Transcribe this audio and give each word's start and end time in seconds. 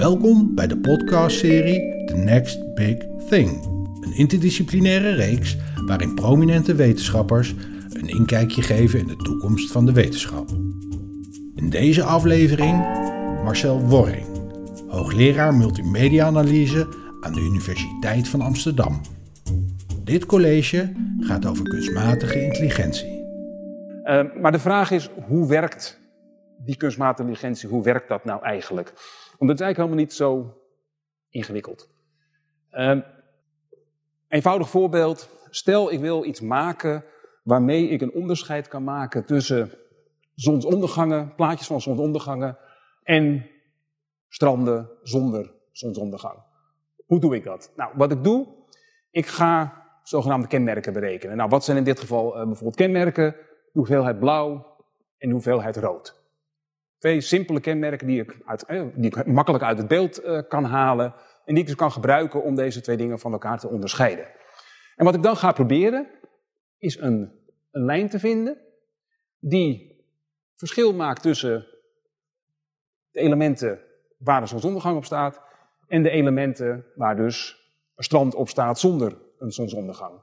Welkom 0.00 0.54
bij 0.54 0.66
de 0.66 0.78
podcastserie 0.78 2.04
The 2.04 2.16
Next 2.16 2.74
Big 2.74 2.96
Thing. 3.28 3.64
Een 4.00 4.12
interdisciplinaire 4.12 5.14
reeks 5.14 5.56
waarin 5.86 6.14
prominente 6.14 6.74
wetenschappers 6.74 7.54
een 7.88 8.08
inkijkje 8.08 8.62
geven 8.62 8.98
in 8.98 9.06
de 9.06 9.16
toekomst 9.16 9.72
van 9.72 9.86
de 9.86 9.92
wetenschap. 9.92 10.48
In 11.54 11.70
deze 11.70 12.02
aflevering 12.02 12.78
Marcel 13.44 13.80
Worring, 13.80 14.26
hoogleraar 14.88 15.54
multimedia-analyse 15.54 16.88
aan 17.20 17.32
de 17.32 17.40
Universiteit 17.40 18.28
van 18.28 18.40
Amsterdam. 18.40 19.00
Dit 20.04 20.26
college 20.26 20.92
gaat 21.20 21.46
over 21.46 21.64
kunstmatige 21.64 22.44
intelligentie. 22.44 23.24
Uh, 24.04 24.20
maar 24.40 24.52
de 24.52 24.58
vraag 24.58 24.90
is, 24.90 25.10
hoe 25.26 25.48
werkt 25.48 26.00
die 26.64 26.76
kunstmatige 26.76 27.28
intelligentie, 27.28 27.68
hoe 27.68 27.82
werkt 27.82 28.08
dat 28.08 28.24
nou 28.24 28.42
eigenlijk? 28.42 28.92
Want 29.40 29.52
het 29.52 29.60
is 29.60 29.66
eigenlijk 29.66 29.76
helemaal 29.76 29.96
niet 29.96 30.12
zo 30.12 30.54
ingewikkeld. 31.28 31.88
Uh, 32.72 32.98
eenvoudig 34.28 34.70
voorbeeld, 34.70 35.28
stel 35.50 35.92
ik 35.92 36.00
wil 36.00 36.24
iets 36.24 36.40
maken 36.40 37.04
waarmee 37.42 37.88
ik 37.88 38.00
een 38.00 38.12
onderscheid 38.12 38.68
kan 38.68 38.84
maken 38.84 39.24
tussen 39.24 39.70
zonsondergangen, 40.34 41.34
plaatjes 41.34 41.66
van 41.66 41.80
zonsondergangen 41.80 42.58
en 43.02 43.46
stranden 44.28 44.90
zonder 45.02 45.52
zonsondergang. 45.72 46.38
Hoe 47.06 47.20
doe 47.20 47.34
ik 47.34 47.44
dat? 47.44 47.72
Nou, 47.76 47.92
wat 47.94 48.12
ik 48.12 48.24
doe, 48.24 48.46
ik 49.10 49.26
ga 49.26 49.84
zogenaamde 50.02 50.46
kenmerken 50.46 50.92
berekenen. 50.92 51.36
Nou, 51.36 51.48
wat 51.48 51.64
zijn 51.64 51.76
in 51.76 51.84
dit 51.84 52.00
geval 52.00 52.26
uh, 52.26 52.44
bijvoorbeeld 52.44 52.76
kenmerken? 52.76 53.30
De 53.72 53.78
hoeveelheid 53.78 54.18
blauw 54.18 54.76
en 55.18 55.28
de 55.28 55.34
hoeveelheid 55.34 55.76
rood. 55.76 56.19
Twee 57.00 57.20
simpele 57.20 57.60
kenmerken 57.60 58.06
die 58.06 58.20
ik, 58.20 58.36
uit, 58.44 58.64
eh, 58.64 58.82
die 58.94 59.26
makkelijk 59.26 59.64
uit 59.64 59.78
het 59.78 59.88
beeld 59.88 60.24
uh, 60.24 60.40
kan 60.48 60.64
halen 60.64 61.14
en 61.44 61.54
die 61.54 61.58
ik 61.58 61.66
dus 61.66 61.76
kan 61.76 61.92
gebruiken 61.92 62.42
om 62.42 62.54
deze 62.54 62.80
twee 62.80 62.96
dingen 62.96 63.18
van 63.18 63.32
elkaar 63.32 63.58
te 63.58 63.68
onderscheiden. 63.68 64.28
En 64.96 65.04
wat 65.04 65.14
ik 65.14 65.22
dan 65.22 65.36
ga 65.36 65.52
proberen, 65.52 66.06
is 66.78 66.98
een, 66.98 67.32
een 67.70 67.84
lijn 67.84 68.08
te 68.08 68.18
vinden 68.18 68.58
die 69.38 70.04
verschil 70.56 70.94
maakt 70.94 71.22
tussen 71.22 71.66
de 73.10 73.20
elementen 73.20 73.80
waar 74.18 74.40
de 74.40 74.46
zonsondergang 74.46 74.96
op 74.96 75.04
staat 75.04 75.40
en 75.86 76.02
de 76.02 76.10
elementen 76.10 76.86
waar 76.94 77.16
dus 77.16 77.68
een 77.94 78.04
strand 78.04 78.34
op 78.34 78.48
staat 78.48 78.78
zonder 78.78 79.18
een 79.38 79.52
zonsondergang. 79.52 80.22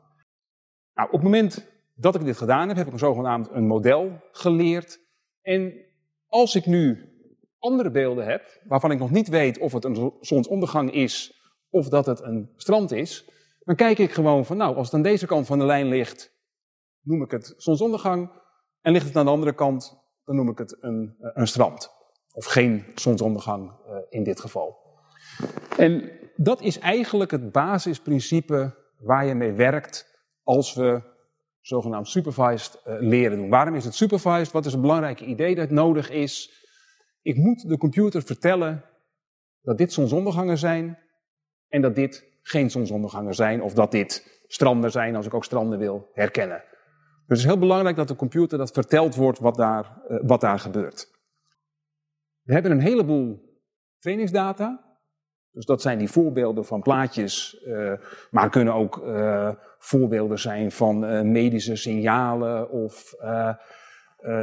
Nou, 0.93 1.07
op 1.07 1.13
het 1.13 1.23
moment 1.23 1.67
dat 1.95 2.15
ik 2.15 2.25
dit 2.25 2.37
gedaan 2.37 2.67
heb, 2.67 2.77
heb 2.77 2.87
ik 2.87 2.93
een 2.93 2.99
zogenaamd 2.99 3.49
een 3.51 3.67
model 3.67 4.21
geleerd. 4.31 4.99
En 5.41 5.85
als 6.27 6.55
ik 6.55 6.65
nu 6.65 7.11
andere 7.59 7.91
beelden 7.91 8.25
heb, 8.25 8.61
waarvan 8.67 8.91
ik 8.91 8.99
nog 8.99 9.11
niet 9.11 9.27
weet 9.27 9.57
of 9.57 9.73
het 9.73 9.83
een 9.83 10.13
zonsondergang 10.19 10.91
is 10.91 11.41
of 11.69 11.89
dat 11.89 12.05
het 12.05 12.21
een 12.21 12.51
strand 12.55 12.91
is, 12.91 13.29
dan 13.59 13.75
kijk 13.75 13.97
ik 13.97 14.11
gewoon 14.11 14.45
van, 14.45 14.57
nou, 14.57 14.75
als 14.75 14.85
het 14.85 14.95
aan 14.95 15.01
deze 15.01 15.25
kant 15.25 15.45
van 15.45 15.59
de 15.59 15.65
lijn 15.65 15.87
ligt, 15.87 16.35
noem 17.01 17.23
ik 17.23 17.31
het 17.31 17.53
zonsondergang. 17.57 18.31
En 18.81 18.91
ligt 18.91 19.07
het 19.07 19.15
aan 19.15 19.25
de 19.25 19.31
andere 19.31 19.53
kant, 19.53 19.97
dan 20.23 20.35
noem 20.35 20.49
ik 20.49 20.57
het 20.57 20.77
een, 20.79 21.15
een 21.19 21.47
strand. 21.47 21.91
Of 22.33 22.45
geen 22.45 22.85
zonsondergang 22.95 23.71
uh, 23.71 23.97
in 24.09 24.23
dit 24.23 24.39
geval. 24.39 24.77
En 25.77 26.11
dat 26.35 26.61
is 26.61 26.79
eigenlijk 26.79 27.31
het 27.31 27.51
basisprincipe 27.51 28.75
waar 28.97 29.25
je 29.25 29.35
mee 29.35 29.51
werkt 29.51 30.25
als 30.43 30.73
we 30.73 31.01
zogenaamd 31.67 32.07
supervised 32.07 32.81
uh, 32.87 32.95
leren 32.99 33.37
doen. 33.37 33.49
Waarom 33.49 33.75
is 33.75 33.85
het 33.85 33.95
supervised? 33.95 34.51
Wat 34.51 34.65
is 34.65 34.71
het 34.71 34.81
belangrijke 34.81 35.25
idee 35.25 35.55
dat 35.55 35.69
nodig 35.69 36.09
is? 36.09 36.65
Ik 37.21 37.37
moet 37.37 37.69
de 37.69 37.77
computer 37.77 38.21
vertellen 38.21 38.83
dat 39.61 39.77
dit 39.77 39.93
zonsondergangen 39.93 40.57
zijn 40.57 40.99
en 41.67 41.81
dat 41.81 41.95
dit 41.95 42.25
geen 42.41 42.71
zonsondergangen 42.71 43.35
zijn 43.35 43.61
of 43.61 43.73
dat 43.73 43.91
dit 43.91 44.41
stranden 44.47 44.91
zijn 44.91 45.15
als 45.15 45.25
ik 45.25 45.33
ook 45.33 45.43
stranden 45.43 45.79
wil 45.79 46.09
herkennen. 46.13 46.63
Dus 46.67 47.37
het 47.37 47.37
is 47.37 47.43
heel 47.43 47.59
belangrijk 47.59 47.95
dat 47.95 48.07
de 48.07 48.15
computer 48.15 48.57
dat 48.57 48.71
verteld 48.71 49.15
wordt 49.15 49.39
wat 49.39 49.55
daar, 49.55 50.01
uh, 50.09 50.17
wat 50.23 50.41
daar 50.41 50.59
gebeurt. 50.59 51.07
We 52.41 52.53
hebben 52.53 52.71
een 52.71 52.81
heleboel 52.81 53.39
trainingsdata. 53.99 54.86
Dus 55.57 55.65
dat 55.65 55.81
zijn 55.81 55.97
die 55.97 56.09
voorbeelden 56.09 56.65
van 56.65 56.81
plaatjes, 56.81 57.63
uh, 57.65 57.93
maar 58.31 58.49
kunnen 58.49 58.73
ook 58.73 58.97
uh, 58.97 59.51
voorbeelden 59.77 60.39
zijn 60.39 60.71
van 60.71 61.03
uh, 61.03 61.21
medische 61.21 61.75
signalen 61.75 62.69
of 62.69 63.15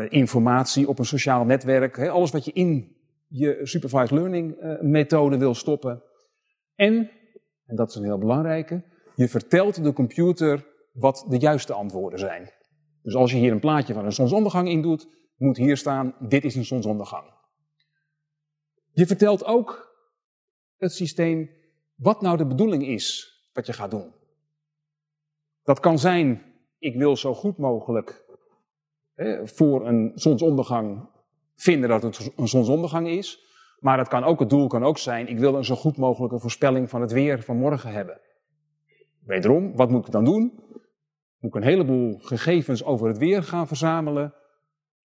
informatie 0.08 0.88
op 0.88 0.98
een 0.98 1.04
sociaal 1.04 1.44
netwerk. 1.44 1.97
Hè, 1.97 2.10
alles 2.10 2.30
wat 2.30 2.44
je 2.44 2.53
in 2.53 2.97
je 3.28 3.60
supervised 3.62 4.10
learning 4.10 4.78
methode 4.80 5.38
wil 5.38 5.54
stoppen. 5.54 6.03
En, 6.74 7.10
en 7.66 7.76
dat 7.76 7.88
is 7.88 7.94
een 7.94 8.04
heel 8.04 8.19
belangrijke, 8.19 8.84
je 9.14 9.28
vertelt 9.28 9.84
de 9.84 9.92
computer 9.92 10.66
wat 10.92 11.26
de 11.28 11.38
juiste 11.38 11.72
antwoorden 11.72 12.19
zijn. 12.19 12.50
Dus 13.03 13.14
als 13.14 13.30
je 13.30 13.38
hier 13.38 13.53
een 13.53 13.60
plaatje 13.60 13.94
van 13.94 14.04
een 14.04 14.12
zonsondergang 14.12 14.69
in 14.69 14.82
doet, 14.82 15.08
moet 15.36 15.56
hier 15.56 15.76
staan, 15.76 16.14
dit 16.20 16.44
is 16.44 16.54
een 16.54 16.64
zonsondergang. 16.64 17.32
Je 18.92 19.06
vertelt 19.06 19.44
ook 19.44 19.92
het 20.84 20.95
systeem 20.95 21.50
wat 21.95 22.21
nou 22.21 22.37
de 22.37 22.47
bedoeling 22.47 22.87
is 22.87 23.34
wat 23.53 23.67
je 23.67 23.72
gaat 23.72 23.91
doen. 23.91 24.12
Dat 25.62 25.81
kan 25.81 25.99
zijn, 25.99 26.43
ik 26.78 26.97
wil 26.97 27.17
zo 27.17 27.34
goed 27.34 27.59
mogelijk 27.59 28.25
hè, 29.15 29.47
voor 29.47 29.87
een 29.87 30.12
zonsondergang 30.15 31.09
vinden 31.56 31.89
dat 31.89 32.03
het 32.03 32.33
een 32.37 32.49
zonsondergang 32.49 33.09
is. 33.09 33.43
Maar 33.78 33.99
het 33.99 34.09
kan 34.09 34.25
ook, 34.25 34.41
het 34.41 34.50
doel 34.50 34.67
kan 34.67 34.84
ook 34.84 34.99
zijn, 34.99 35.28
ik 35.28 35.39
wil 35.39 35.55
een 35.55 35.65
zo 35.65 35.75
goed 35.75 35.97
mogelijke 35.97 36.39
voorspelling 36.39 36.91
van 36.91 37.01
het 37.01 37.12
weer 37.12 37.43
van 37.43 37.56
morgen 37.56 37.93
hebben. 37.93 38.21
Wederom, 39.25 39.77
wat 39.77 39.91
moet 39.91 40.06
ik 40.06 40.12
dan 40.12 40.25
doen? 40.25 40.53
Moet 41.39 41.55
ik 41.55 41.55
een 41.55 41.69
heleboel 41.69 42.19
gegevens 42.19 42.84
over 42.84 43.09
het 43.09 43.19
weer 43.19 43.43
gaan 43.43 43.66
verzamelen 43.66 44.34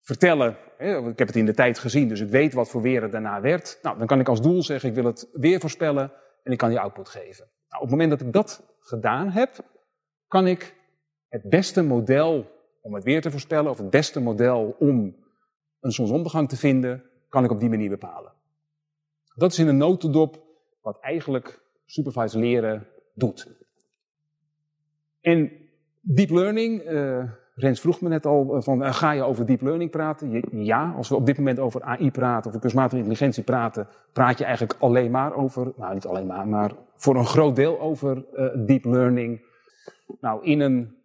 vertellen. 0.00 0.56
Ik 0.78 1.18
heb 1.18 1.26
het 1.26 1.36
in 1.36 1.46
de 1.46 1.54
tijd 1.54 1.78
gezien, 1.78 2.08
dus 2.08 2.20
ik 2.20 2.28
weet 2.28 2.52
wat 2.52 2.68
voor 2.68 2.82
weer 2.82 3.02
het 3.02 3.12
daarna 3.12 3.40
werd. 3.40 3.78
Nou, 3.82 3.98
dan 3.98 4.06
kan 4.06 4.20
ik 4.20 4.28
als 4.28 4.42
doel 4.42 4.62
zeggen, 4.62 4.88
ik 4.88 4.94
wil 4.94 5.04
het 5.04 5.28
weer 5.32 5.60
voorspellen 5.60 6.12
en 6.42 6.52
ik 6.52 6.58
kan 6.58 6.68
die 6.68 6.80
output 6.80 7.08
geven. 7.08 7.46
Nou, 7.68 7.82
op 7.82 7.88
het 7.88 7.90
moment 7.90 8.10
dat 8.10 8.20
ik 8.20 8.32
dat 8.32 8.76
gedaan 8.80 9.30
heb, 9.30 9.64
kan 10.28 10.46
ik 10.46 10.74
het 11.28 11.48
beste 11.48 11.82
model 11.82 12.50
om 12.80 12.94
het 12.94 13.04
weer 13.04 13.20
te 13.20 13.30
voorspellen, 13.30 13.70
of 13.70 13.78
het 13.78 13.90
beste 13.90 14.20
model 14.20 14.76
om 14.78 15.16
een 15.80 15.92
zonsondergang 15.92 16.48
te 16.48 16.56
vinden, 16.56 17.02
kan 17.28 17.44
ik 17.44 17.50
op 17.50 17.60
die 17.60 17.68
manier 17.68 17.88
bepalen. 17.88 18.32
Dat 19.34 19.52
is 19.52 19.58
in 19.58 19.68
een 19.68 19.76
notendop 19.76 20.42
wat 20.80 20.98
eigenlijk 21.00 21.60
supervised 21.86 22.40
leren 22.40 22.86
doet. 23.14 23.48
En 25.20 25.52
deep 26.00 26.30
learning, 26.30 26.90
uh, 26.90 27.30
Rens 27.58 27.80
vroeg 27.80 28.00
me 28.00 28.08
net 28.08 28.26
al 28.26 28.54
eh, 28.54 28.62
van, 28.62 28.82
uh, 28.82 28.92
ga 28.92 29.12
je 29.12 29.22
over 29.22 29.46
deep 29.46 29.60
learning 29.60 29.90
praten? 29.90 30.42
Ja, 30.64 30.92
als 30.96 31.08
we 31.08 31.14
op 31.14 31.26
dit 31.26 31.38
moment 31.38 31.58
over 31.58 31.82
AI 31.82 32.10
praten, 32.10 32.52
of 32.52 32.60
kunstmatige 32.60 32.96
intelligentie 32.96 33.42
praten, 33.42 33.88
praat 34.12 34.38
je 34.38 34.44
eigenlijk 34.44 34.80
alleen 34.80 35.10
maar 35.10 35.34
over, 35.34 35.72
nou 35.76 35.94
niet 35.94 36.06
alleen 36.06 36.26
maar, 36.26 36.48
maar 36.48 36.72
voor 36.94 37.16
een 37.16 37.26
groot 37.26 37.56
deel 37.56 37.80
over 37.80 38.24
uh, 38.34 38.66
deep 38.66 38.84
learning. 38.84 39.46
Nou, 40.20 40.44
in 40.44 40.60
een 40.60 40.96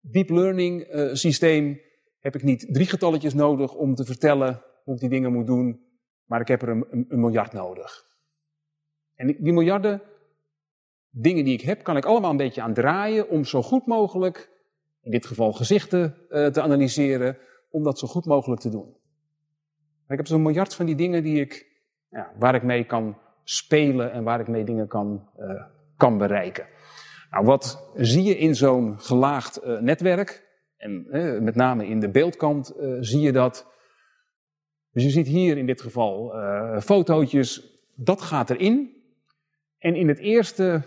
deep 0.00 0.30
learning 0.30 0.86
systeem 1.12 1.80
heb 2.18 2.34
ik 2.34 2.42
niet 2.42 2.66
drie 2.68 2.86
getalletjes 2.86 3.34
nodig 3.34 3.74
om 3.74 3.94
te 3.94 4.04
vertellen 4.04 4.62
hoe 4.84 4.94
ik 4.94 5.00
die 5.00 5.08
dingen 5.08 5.32
moet 5.32 5.46
doen, 5.46 5.80
maar 6.24 6.40
ik 6.40 6.48
heb 6.48 6.62
er 6.62 6.68
een, 6.68 6.86
een 7.08 7.20
miljard 7.20 7.52
nodig. 7.52 8.04
En 9.14 9.26
die 9.26 9.52
miljarden 9.52 10.02
dingen 11.10 11.44
die 11.44 11.54
ik 11.54 11.60
heb, 11.60 11.82
kan 11.82 11.96
ik 11.96 12.04
allemaal 12.04 12.30
een 12.30 12.36
beetje 12.36 12.62
aan 12.62 12.74
draaien 12.74 13.28
om 13.28 13.44
zo 13.44 13.62
goed 13.62 13.86
mogelijk 13.86 14.59
in 15.02 15.10
dit 15.10 15.26
geval 15.26 15.52
gezichten 15.52 16.16
uh, 16.28 16.46
te 16.46 16.62
analyseren, 16.62 17.38
om 17.70 17.82
dat 17.82 17.98
zo 17.98 18.06
goed 18.06 18.24
mogelijk 18.24 18.60
te 18.60 18.70
doen. 18.70 18.96
Ik 20.08 20.16
heb 20.16 20.26
zo'n 20.26 20.42
miljard 20.42 20.74
van 20.74 20.86
die 20.86 20.94
dingen 20.94 21.22
die 21.22 21.40
ik, 21.40 21.66
ja, 22.08 22.32
waar 22.38 22.54
ik 22.54 22.62
mee 22.62 22.84
kan 22.84 23.18
spelen 23.44 24.12
en 24.12 24.24
waar 24.24 24.40
ik 24.40 24.48
mee 24.48 24.64
dingen 24.64 24.88
kan, 24.88 25.28
uh, 25.38 25.64
kan 25.96 26.18
bereiken. 26.18 26.66
Nou, 27.30 27.44
wat 27.44 27.90
zie 27.94 28.22
je 28.22 28.38
in 28.38 28.54
zo'n 28.54 29.00
gelaagd 29.00 29.64
uh, 29.64 29.80
netwerk? 29.80 30.48
En 30.76 31.06
met 31.44 31.54
name 31.54 31.86
in 31.86 32.00
de 32.00 32.10
beeldkant 32.10 32.74
zie 33.00 33.20
je 33.20 33.32
dat. 33.32 33.66
Dus 34.92 35.02
je 35.02 35.10
ziet 35.10 35.26
hier 35.26 35.58
in 35.58 35.66
dit 35.66 35.80
geval 35.80 36.34
fotootjes, 36.80 37.78
dat 37.94 38.22
gaat 38.22 38.50
erin. 38.50 39.02
En 39.78 39.94
in 39.94 40.08
het 40.08 40.18
eerste 40.18 40.82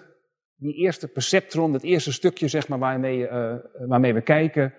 die 0.55 0.73
eerste 0.73 1.07
perceptron, 1.07 1.73
het 1.73 1.83
eerste 1.83 2.11
stukje 2.11 2.47
zeg 2.47 2.67
maar, 2.67 2.79
waarmee, 2.79 3.19
uh, 3.19 3.55
waarmee 3.87 4.13
we 4.13 4.21
kijken, 4.21 4.73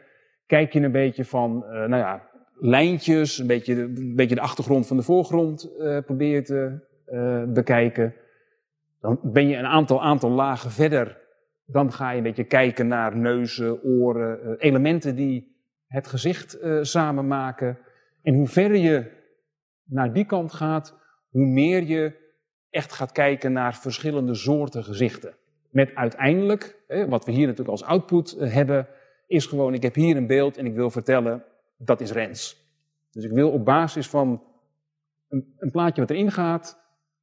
kijk 0.46 0.72
je 0.72 0.80
een 0.80 0.92
beetje 0.92 1.24
van, 1.24 1.64
uh, 1.64 1.70
nou 1.70 1.96
ja, 1.96 2.28
lijntjes, 2.54 3.38
een 3.38 3.46
beetje, 3.46 3.74
een 3.74 4.16
beetje 4.16 4.34
de 4.34 4.40
achtergrond 4.40 4.86
van 4.86 4.96
de 4.96 5.02
voorgrond 5.02 5.70
uh, 5.78 5.98
probeer 5.98 6.34
je 6.34 6.42
te 6.42 6.92
bekijken. 7.48 8.14
Dan 9.00 9.20
ben 9.22 9.48
je 9.48 9.56
een 9.56 9.66
aantal, 9.66 10.02
aantal 10.02 10.30
lagen 10.30 10.70
verder. 10.70 11.18
Dan 11.66 11.92
ga 11.92 12.10
je 12.10 12.16
een 12.16 12.22
beetje 12.22 12.44
kijken 12.44 12.86
naar 12.86 13.16
neuzen, 13.16 13.82
oren, 13.82 14.58
elementen 14.58 15.16
die 15.16 15.56
het 15.86 16.06
gezicht 16.06 16.58
samen 16.80 17.26
maken. 17.26 17.78
En 18.22 18.34
hoe 18.34 18.46
verder 18.46 18.76
je 18.76 19.10
naar 19.84 20.12
die 20.12 20.24
kant 20.24 20.52
gaat, 20.52 20.94
hoe 21.28 21.46
meer 21.46 21.82
je 21.82 22.12
echt 22.70 22.92
gaat 22.92 23.12
kijken 23.12 23.52
naar 23.52 23.74
verschillende 23.74 24.34
soorten 24.34 24.84
gezichten. 24.84 25.34
Met 25.74 25.94
uiteindelijk, 25.94 26.84
wat 27.08 27.24
we 27.24 27.32
hier 27.32 27.46
natuurlijk 27.46 27.68
als 27.68 27.84
output 27.84 28.36
hebben, 28.38 28.88
is 29.26 29.46
gewoon, 29.46 29.74
ik 29.74 29.82
heb 29.82 29.94
hier 29.94 30.16
een 30.16 30.26
beeld 30.26 30.56
en 30.56 30.66
ik 30.66 30.74
wil 30.74 30.90
vertellen, 30.90 31.44
dat 31.76 32.00
is 32.00 32.12
Rens. 32.12 32.56
Dus 33.10 33.24
ik 33.24 33.30
wil 33.30 33.50
op 33.50 33.64
basis 33.64 34.08
van 34.08 34.42
een, 35.28 35.54
een 35.58 35.70
plaatje 35.70 36.00
wat 36.00 36.10
erin 36.10 36.30
gaat, 36.30 36.78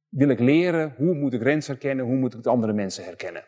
wil 0.08 0.28
ik 0.28 0.38
leren 0.38 0.94
hoe 0.96 1.14
moet 1.14 1.32
ik 1.32 1.42
Rens 1.42 1.66
herkennen, 1.66 2.04
hoe 2.04 2.16
moet 2.16 2.34
ik 2.34 2.42
de 2.42 2.50
andere 2.50 2.72
mensen 2.72 3.04
herkennen. 3.04 3.44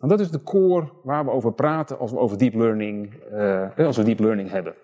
En 0.00 0.08
dat 0.08 0.20
is 0.20 0.30
de 0.30 0.42
core 0.42 0.92
waar 1.02 1.24
we 1.24 1.30
over 1.30 1.52
praten 1.52 1.98
als 1.98 2.10
we 2.10 2.18
over 2.18 2.38
deep 2.38 2.54
learning, 2.54 3.14
uh, 3.32 3.76
als 3.76 3.96
we 3.96 4.02
deep 4.02 4.18
learning 4.18 4.50
hebben. 4.50 4.74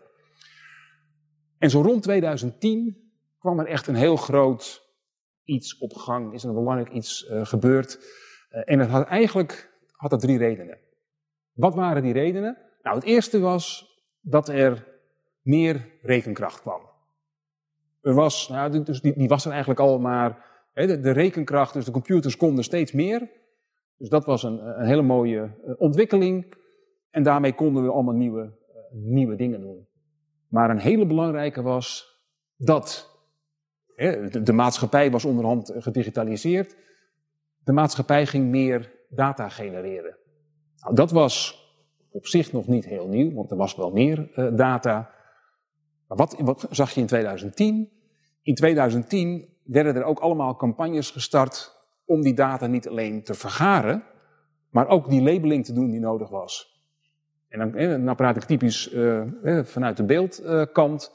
En 1.59 1.71
zo 1.71 1.81
rond 1.81 2.03
2010 2.03 3.11
kwam 3.39 3.59
er 3.59 3.67
echt 3.67 3.87
een 3.87 3.95
heel 3.95 4.17
groot 4.17 4.83
iets 5.45 5.79
op 5.79 5.93
gang, 5.93 6.35
is 6.35 6.43
er 6.43 6.49
een 6.49 6.55
belangrijk 6.55 6.93
iets 6.93 7.29
uh, 7.31 7.47
gebeurd. 7.47 8.23
Uh, 8.55 8.63
en 8.65 8.79
het 8.79 8.89
had 8.89 9.07
eigenlijk 9.07 9.73
had 9.91 10.11
dat 10.11 10.21
drie 10.21 10.39
redenen. 10.39 10.79
Wat 11.53 11.75
waren 11.75 12.03
die 12.03 12.13
redenen? 12.13 12.59
Nou, 12.83 12.97
het 12.97 13.05
eerste 13.05 13.41
was 13.41 13.93
dat 14.21 14.49
er 14.49 14.87
meer 15.43 15.91
rekenkracht 16.03 16.61
kwam. 16.61 16.81
Er 18.01 18.15
was, 18.15 18.49
nou, 18.49 18.83
dus 18.83 19.01
die, 19.01 19.29
was 19.29 19.45
er 19.45 19.51
eigenlijk 19.51 19.81
al, 19.81 19.99
maar 19.99 20.45
hè, 20.73 21.01
de, 21.01 21.11
rekenkracht, 21.11 21.73
dus 21.73 21.85
de 21.85 21.91
computers 21.91 22.37
konden 22.37 22.65
steeds 22.65 22.93
meer. 22.93 23.31
Dus 23.97 24.09
dat 24.09 24.25
was 24.25 24.43
een, 24.43 24.81
een 24.81 24.87
hele 24.87 25.03
mooie 25.03 25.41
eh, 25.67 25.75
ontwikkeling. 25.77 26.55
En 27.11 27.23
daarmee 27.23 27.55
konden 27.55 27.83
we 27.83 27.91
allemaal 27.91 28.15
nieuwe, 28.15 28.43
uh, 28.43 28.77
nieuwe 28.91 29.37
dingen 29.37 29.61
doen. 29.61 29.89
Maar 30.49 30.71
een 30.71 30.79
hele 30.79 31.07
belangrijke 31.07 31.63
was 31.63 32.19
dat 32.57 33.19
hè, 33.95 34.29
de 34.43 34.53
maatschappij 34.53 35.11
was 35.11 35.25
onderhand 35.25 35.73
gedigitaliseerd. 35.77 36.77
De 37.65 37.73
maatschappij 37.73 38.27
ging 38.27 38.49
meer 38.49 38.93
data 39.09 39.49
genereren. 39.49 40.17
Nou, 40.81 40.95
dat 40.95 41.11
was 41.11 41.63
op 42.11 42.27
zich 42.27 42.53
nog 42.53 42.67
niet 42.67 42.85
heel 42.85 43.09
nieuw, 43.09 43.33
want 43.33 43.51
er 43.51 43.57
was 43.57 43.77
wel 43.77 43.91
meer 43.91 44.31
uh, 44.37 44.57
data. 44.57 45.11
Maar 46.09 46.17
wat, 46.19 46.37
wat, 46.39 46.67
zag 46.71 46.91
je 46.91 47.01
in 47.01 47.07
2010? 47.07 47.89
In 48.43 48.55
2010 48.55 49.49
werden 49.63 49.97
er 49.97 50.05
ook 50.05 50.19
allemaal 50.19 50.57
campagnes 50.57 51.11
gestart 51.11 51.73
om 52.05 52.23
die 52.23 52.35
data 52.35 52.67
niet 52.67 52.89
alleen 52.89 53.23
te 53.23 53.35
vergaren, 53.35 54.03
maar 54.71 54.89
ook 54.89 55.09
die 55.09 55.23
labeling 55.23 55.65
te 55.65 55.73
doen 55.73 55.91
die 55.91 56.01
nodig 56.01 56.29
was. 56.29 56.83
En 57.49 57.59
dan, 57.59 57.75
eh, 57.75 58.05
dan 58.05 58.17
praat 58.17 58.37
ik 58.37 58.43
typisch 58.43 58.93
uh, 58.93 59.23
vanuit 59.63 59.97
de 59.97 60.05
beeldkant. 60.05 61.13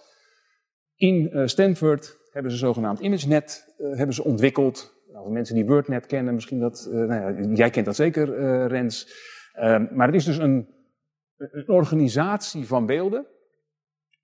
In 0.96 1.50
Stanford 1.50 2.18
hebben 2.32 2.52
ze 2.52 2.58
zogenaamd 2.58 3.00
ImageNet 3.00 3.76
hebben 3.78 4.16
ze 4.16 4.24
ontwikkeld. 4.24 4.99
Nou, 5.20 5.32
mensen 5.32 5.56
die 5.56 5.66
WordNet 5.66 6.06
kennen, 6.06 6.34
misschien 6.34 6.60
dat, 6.60 6.88
nou 6.92 7.14
ja, 7.14 7.56
jij 7.56 7.70
kent 7.70 7.86
dat 7.86 7.96
zeker, 7.96 8.28
Rens. 8.68 9.14
Ehm, 9.54 9.88
maar 9.92 10.08
het 10.08 10.16
is 10.16 10.26
dus 10.26 10.38
een, 10.38 10.70
een 11.38 11.70
organisatie 11.70 12.68
van 12.68 12.86
beelden, 12.86 13.26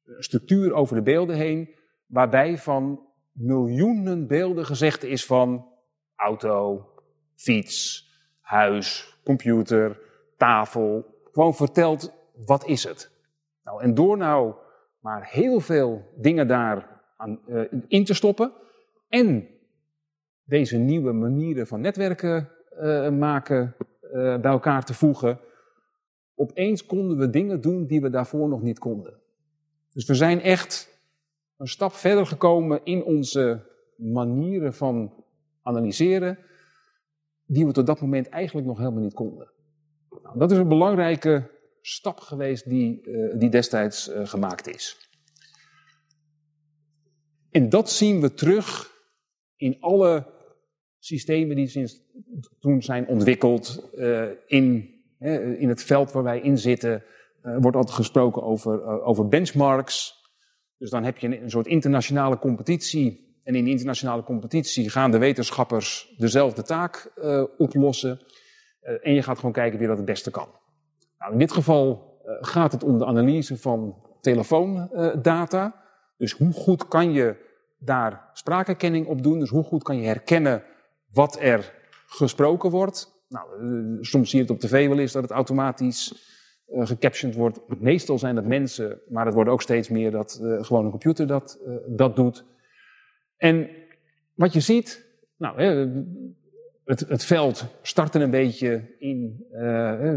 een 0.03 0.24
structuur 0.24 0.74
over 0.74 0.95
de 0.95 1.01
beelden 1.01 1.36
heen, 1.36 1.75
waarbij 2.06 2.57
van 2.57 3.07
miljoenen 3.31 4.27
beelden 4.27 4.65
gezegd 4.65 5.03
is 5.03 5.25
van 5.25 5.68
auto, 6.15 6.89
fiets, 7.36 8.09
huis, 8.41 9.18
computer, 9.24 10.00
tafel. 10.38 11.06
Gewoon 11.31 11.56
vertelt, 11.56 12.13
wat 12.45 12.65
is 12.65 12.83
het? 12.83 13.12
Nou, 13.63 13.81
en 13.81 13.94
door 13.94 14.18
nou 14.18 14.56
maar 15.00 15.27
heel 15.31 15.59
veel 15.59 16.13
dingen 16.18 16.48
daar 16.48 17.01
aan, 17.18 17.39
uh, 17.48 17.62
in 17.88 18.06
te 18.06 18.13
stoppen 18.13 18.51
en 19.07 19.55
deze 20.45 20.77
nieuwe 20.77 21.12
manieren 21.12 21.68
van 21.68 21.81
netwerken 21.81 22.50
uh, 22.80 23.09
maken 23.09 23.75
uh, 24.01 24.12
bij 24.12 24.51
elkaar 24.51 24.86
te 24.86 24.94
voegen, 24.94 25.39
opeens 26.36 26.86
konden 26.86 27.18
we 27.18 27.30
dingen 27.30 27.62
doen 27.62 27.86
die 27.86 28.01
we 28.01 28.09
daarvoor 28.09 28.50
nog 28.50 28.62
niet 28.62 28.80
konden. 28.80 29.19
Dus 29.94 30.06
we 30.06 30.13
zijn 30.13 30.42
echt 30.42 31.00
een 31.57 31.68
stap 31.68 31.94
verder 31.94 32.25
gekomen 32.25 32.81
in 32.83 33.03
onze 33.03 33.63
manieren 33.95 34.74
van 34.74 35.24
analyseren, 35.62 36.38
die 37.45 37.65
we 37.65 37.71
tot 37.71 37.86
dat 37.86 38.01
moment 38.01 38.30
eigenlijk 38.30 38.68
nog 38.68 38.77
helemaal 38.77 39.01
niet 39.01 39.13
konden. 39.13 39.51
Nou, 40.24 40.39
dat 40.39 40.51
is 40.51 40.57
een 40.57 40.68
belangrijke 40.68 41.50
stap 41.81 42.19
geweest 42.19 42.69
die, 42.69 43.01
uh, 43.07 43.39
die 43.39 43.50
destijds 43.50 44.12
gemaakt 44.13 44.68
is. 44.68 45.09
En 47.51 47.69
dat 47.69 47.89
zien 47.89 48.21
we 48.21 48.33
terug 48.33 48.94
in 49.56 49.77
alle 49.80 50.35
systemen 51.06 51.56
die 51.56 51.68
sinds 51.68 52.02
toen 52.60 52.81
zijn 52.81 53.07
ontwikkeld 53.07 53.90
uh, 53.96 54.24
in 54.48 54.94
in 55.57 55.69
het 55.69 55.84
veld 55.84 56.12
waar 56.12 56.24
wij 56.24 56.40
in 56.40 56.57
zitten 56.57 57.04
uh, 57.44 57.57
wordt 57.60 57.78
altijd 57.78 57.96
gesproken 57.96 58.44
over, 58.44 58.80
uh, 58.80 59.07
over 59.07 59.28
benchmarks. 59.28 60.24
Dus 60.78 60.90
dan 60.90 61.04
heb 61.04 61.18
je 61.18 61.42
een, 61.42 61.50
soort 61.50 61.68
internationale 61.68 62.40
competitie. 62.40 63.40
En 63.44 63.56
in 63.56 63.63
die 63.63 63.74
internationale 63.74 64.24
competitie 64.24 64.90
gaan 64.90 65.12
de 65.12 65.18
wetenschappers 65.18 66.13
dezelfde 66.18 66.62
taak 66.62 67.12
oplossen. 67.58 68.19
en 69.01 69.13
je 69.13 69.22
gaat 69.22 69.38
gewoon 69.38 69.51
kijken 69.51 69.80
wie 69.80 69.88
dat 69.88 69.98
het 69.98 70.06
beste 70.06 70.31
kan. 70.31 70.48
Nou, 71.18 71.31
in 71.31 71.40
dit 71.40 71.51
geval 71.51 72.18
gaat 72.40 72.72
het 72.72 72.84
om 72.84 72.98
de 72.98 73.06
analyse 73.06 73.58
van 73.58 73.96
telefoondata. 74.22 75.84
dus 76.18 76.31
hoe 76.31 76.54
goed 76.54 76.88
kan 76.88 77.12
je 77.12 77.36
daar 77.80 78.30
spraakherkenning 78.34 79.08
op 79.08 79.24
doen? 79.24 79.40
Dus 79.40 79.50
hoe 79.50 79.63
goed 79.63 79.84
kan 79.84 79.98
je 79.98 80.08
herkennen 80.08 80.63
wat 81.15 81.39
er 81.39 81.73
gesproken 82.06 82.69
wordt? 82.69 83.23
Nou, 83.27 83.63
uh, 83.63 83.97
soms 84.01 84.29
zie 84.29 84.39
je 84.39 84.45
het 84.45 84.53
op 84.53 84.59
tv 84.59 84.88
wel 84.88 85.00
eens 85.00 85.12
dat 85.12 85.21
het 85.21 85.31
automatisch 85.31 86.13
uh, 86.67 86.85
gecaptioned 86.85 87.35
wordt. 87.35 87.59
Meestal 87.79 88.19
zijn 88.19 88.35
het 88.35 88.47
mensen, 88.47 89.01
maar 89.09 89.25
het 89.25 89.33
wordt 89.33 89.50
ook 89.50 89.62
steeds 89.62 89.89
meer 89.89 90.12
dat 90.12 90.39
uh, 90.41 90.63
gewoon 90.63 90.85
een 90.85 90.91
computer 90.91 91.27
dat, 91.27 91.59
dat 91.88 92.15
doet. 92.15 92.45
En 93.38 93.69
wat 94.33 94.53
je 94.53 94.59
ziet, 94.59 95.06
nou, 95.38 95.62
het, 96.85 97.00
het 97.00 97.23
veld 97.25 97.65
startte 97.81 98.19
een 98.19 98.29
beetje 98.29 98.95
in, 99.00 99.45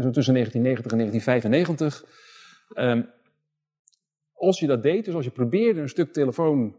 zo 0.01 0.09
tussen 0.09 0.33
1990 0.33 0.91
en 0.91 0.97
1995. 0.97 2.05
Um, 2.75 3.09
als 4.33 4.59
je 4.59 4.67
dat 4.67 4.83
deed, 4.83 5.05
dus 5.05 5.13
als 5.13 5.25
je 5.25 5.31
probeerde 5.31 5.81
een 5.81 5.89
stuk 5.89 6.13
telefoon 6.13 6.75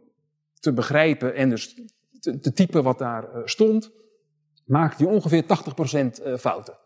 te 0.60 0.72
begrijpen 0.72 1.34
en 1.34 1.50
dus 1.50 1.74
te, 2.20 2.38
te 2.38 2.52
typen 2.52 2.82
wat 2.82 2.98
daar 2.98 3.28
stond, 3.44 3.92
maakte 4.70 5.04
hij 5.04 5.12
ongeveer 5.12 5.42
80% 5.42 5.46
eh, 5.46 6.36
fouten. 6.36 6.78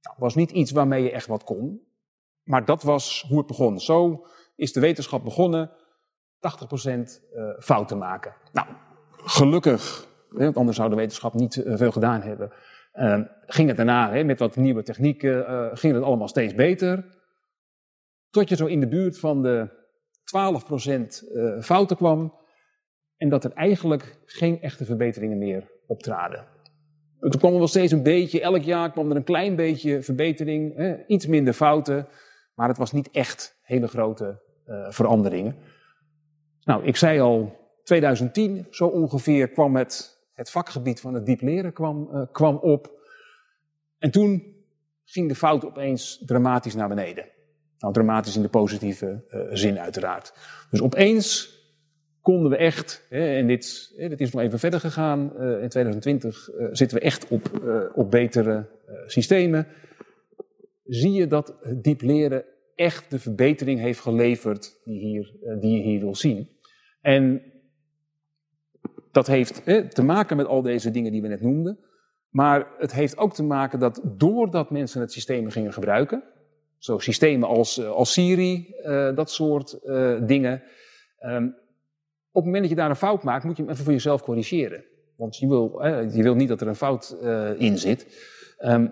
Nou, 0.00 0.16
was 0.18 0.34
niet 0.34 0.50
iets 0.50 0.70
waarmee 0.70 1.02
je 1.02 1.10
echt 1.10 1.26
wat 1.26 1.44
kon, 1.44 1.82
maar 2.42 2.64
dat 2.64 2.82
was 2.82 3.24
hoe 3.28 3.38
het 3.38 3.46
begon. 3.46 3.80
Zo 3.80 4.26
is 4.56 4.72
de 4.72 4.80
wetenschap 4.80 5.24
begonnen, 5.24 5.70
80% 5.70 5.74
uh, 6.84 7.00
eh, 7.00 7.58
fouten 7.58 7.98
maken. 7.98 8.34
Nou, 8.52 8.66
gelukkig, 9.16 10.08
want 10.28 10.56
anders 10.56 10.76
zou 10.76 10.90
de 10.90 10.96
wetenschap 10.96 11.34
niet 11.34 11.56
uh, 11.56 11.76
veel 11.76 11.92
gedaan 11.92 12.22
hebben, 12.22 12.52
uh, 12.94 13.20
ging 13.46 13.68
het 13.68 13.76
daarna 13.76 14.24
met 14.24 14.38
wat 14.38 14.56
nieuwe 14.56 14.82
technieken, 14.82 15.70
ging 15.76 15.94
het 15.94 16.02
allemaal 16.02 16.28
steeds 16.28 16.54
beter. 16.54 17.22
Tot 18.30 18.48
je 18.48 18.56
zo 18.56 18.66
in 18.66 18.80
de 18.80 18.88
buurt 18.88 19.18
van 19.18 19.42
de 19.42 19.68
12% 21.60 21.60
fouten 21.60 21.96
kwam 21.96 22.34
en 23.16 23.28
dat 23.28 23.44
er 23.44 23.52
eigenlijk 23.52 24.18
geen 24.24 24.60
echte 24.60 24.84
verbeteringen 24.84 25.38
meer 25.38 25.70
optraden. 25.86 26.53
Er 27.32 27.38
kwam 27.38 27.52
wel 27.52 27.68
steeds 27.68 27.92
een 27.92 28.02
beetje, 28.02 28.40
elk 28.40 28.62
jaar 28.62 28.90
kwam 28.90 29.10
er 29.10 29.16
een 29.16 29.24
klein 29.24 29.56
beetje 29.56 30.02
verbetering, 30.02 30.76
hè, 30.76 31.06
iets 31.06 31.26
minder 31.26 31.52
fouten, 31.52 32.06
maar 32.54 32.68
het 32.68 32.78
was 32.78 32.92
niet 32.92 33.10
echt 33.10 33.58
hele 33.62 33.88
grote 33.88 34.40
uh, 34.66 34.86
veranderingen. 34.88 35.56
Nou, 36.64 36.84
ik 36.84 36.96
zei 36.96 37.20
al, 37.20 37.56
2010 37.84 38.66
zo 38.70 38.86
ongeveer 38.86 39.48
kwam 39.48 39.76
het, 39.76 40.20
het 40.32 40.50
vakgebied 40.50 41.00
van 41.00 41.14
het 41.14 41.26
diep 41.26 41.40
leren 41.40 41.72
kwam, 41.72 42.08
uh, 42.12 42.22
kwam 42.32 42.56
op. 42.56 42.90
En 43.98 44.10
toen 44.10 44.54
ging 45.04 45.28
de 45.28 45.34
fout 45.34 45.64
opeens 45.64 46.22
dramatisch 46.26 46.74
naar 46.74 46.88
beneden. 46.88 47.24
Nou, 47.78 47.92
dramatisch 47.92 48.36
in 48.36 48.42
de 48.42 48.48
positieve 48.48 49.24
uh, 49.28 49.40
zin 49.50 49.78
uiteraard. 49.78 50.32
Dus 50.70 50.82
opeens 50.82 51.53
konden 52.24 52.50
we 52.50 52.56
echt, 52.56 53.06
en 53.08 53.46
dit, 53.46 53.94
dit 53.96 54.20
is 54.20 54.30
nog 54.30 54.42
even 54.42 54.58
verder 54.58 54.80
gegaan, 54.80 55.36
eh, 55.36 55.62
in 55.62 55.68
2020 55.68 56.50
eh, 56.50 56.66
zitten 56.72 56.98
we 56.98 57.04
echt 57.04 57.28
op, 57.28 57.64
eh, 57.64 57.80
op 57.94 58.10
betere 58.10 58.66
systemen. 59.06 59.66
Zie 60.84 61.12
je 61.12 61.26
dat 61.26 61.54
diep 61.82 62.00
leren 62.00 62.44
echt 62.74 63.10
de 63.10 63.18
verbetering 63.18 63.80
heeft 63.80 64.00
geleverd 64.00 64.80
die, 64.84 64.98
hier, 64.98 65.32
die 65.60 65.76
je 65.76 65.82
hier 65.82 66.00
wil 66.00 66.14
zien. 66.14 66.48
En 67.00 67.42
dat 69.12 69.26
heeft 69.26 69.64
te 69.94 70.02
maken 70.02 70.36
met 70.36 70.46
al 70.46 70.62
deze 70.62 70.90
dingen 70.90 71.12
die 71.12 71.22
we 71.22 71.28
net 71.28 71.42
noemden. 71.42 71.78
Maar 72.30 72.66
het 72.78 72.92
heeft 72.92 73.16
ook 73.16 73.34
te 73.34 73.42
maken 73.42 73.78
dat 73.78 74.00
doordat 74.04 74.70
mensen 74.70 75.00
het 75.00 75.12
systeem 75.12 75.50
gingen 75.50 75.72
gebruiken, 75.72 76.22
zo 76.78 76.98
systemen 76.98 77.48
als, 77.48 77.84
als 77.84 78.12
Siri, 78.12 78.74
dat 79.14 79.30
soort 79.30 79.78
dingen, 80.26 80.62
ehm, 81.18 81.48
op 82.34 82.42
het 82.42 82.44
moment 82.44 82.60
dat 82.60 82.70
je 82.70 82.76
daar 82.76 82.90
een 82.90 82.96
fout 82.96 83.22
maakt, 83.22 83.44
moet 83.44 83.56
je 83.56 83.62
hem 83.62 83.70
even 83.70 83.84
voor 83.84 83.92
jezelf 83.92 84.22
corrigeren. 84.22 84.84
want 85.16 85.36
je 85.36 85.48
wil, 85.48 85.86
je 85.86 86.22
wil 86.22 86.34
niet 86.34 86.48
dat 86.48 86.60
er 86.60 86.68
een 86.68 86.74
fout 86.74 87.16
in 87.58 87.78
zit. 87.78 88.06
Ehm, 88.58 88.88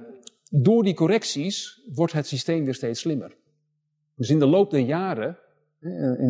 door 0.51 0.83
die 0.83 0.95
correcties 0.95 1.83
wordt 1.95 2.13
het 2.13 2.27
systeem 2.27 2.65
weer 2.65 2.75
steeds 2.75 3.01
slimmer. 3.01 3.37
Dus 4.17 4.31
in 4.31 4.39
de 4.39 4.47
loop 4.47 4.71
der 4.71 4.81
jaren, 4.81 5.39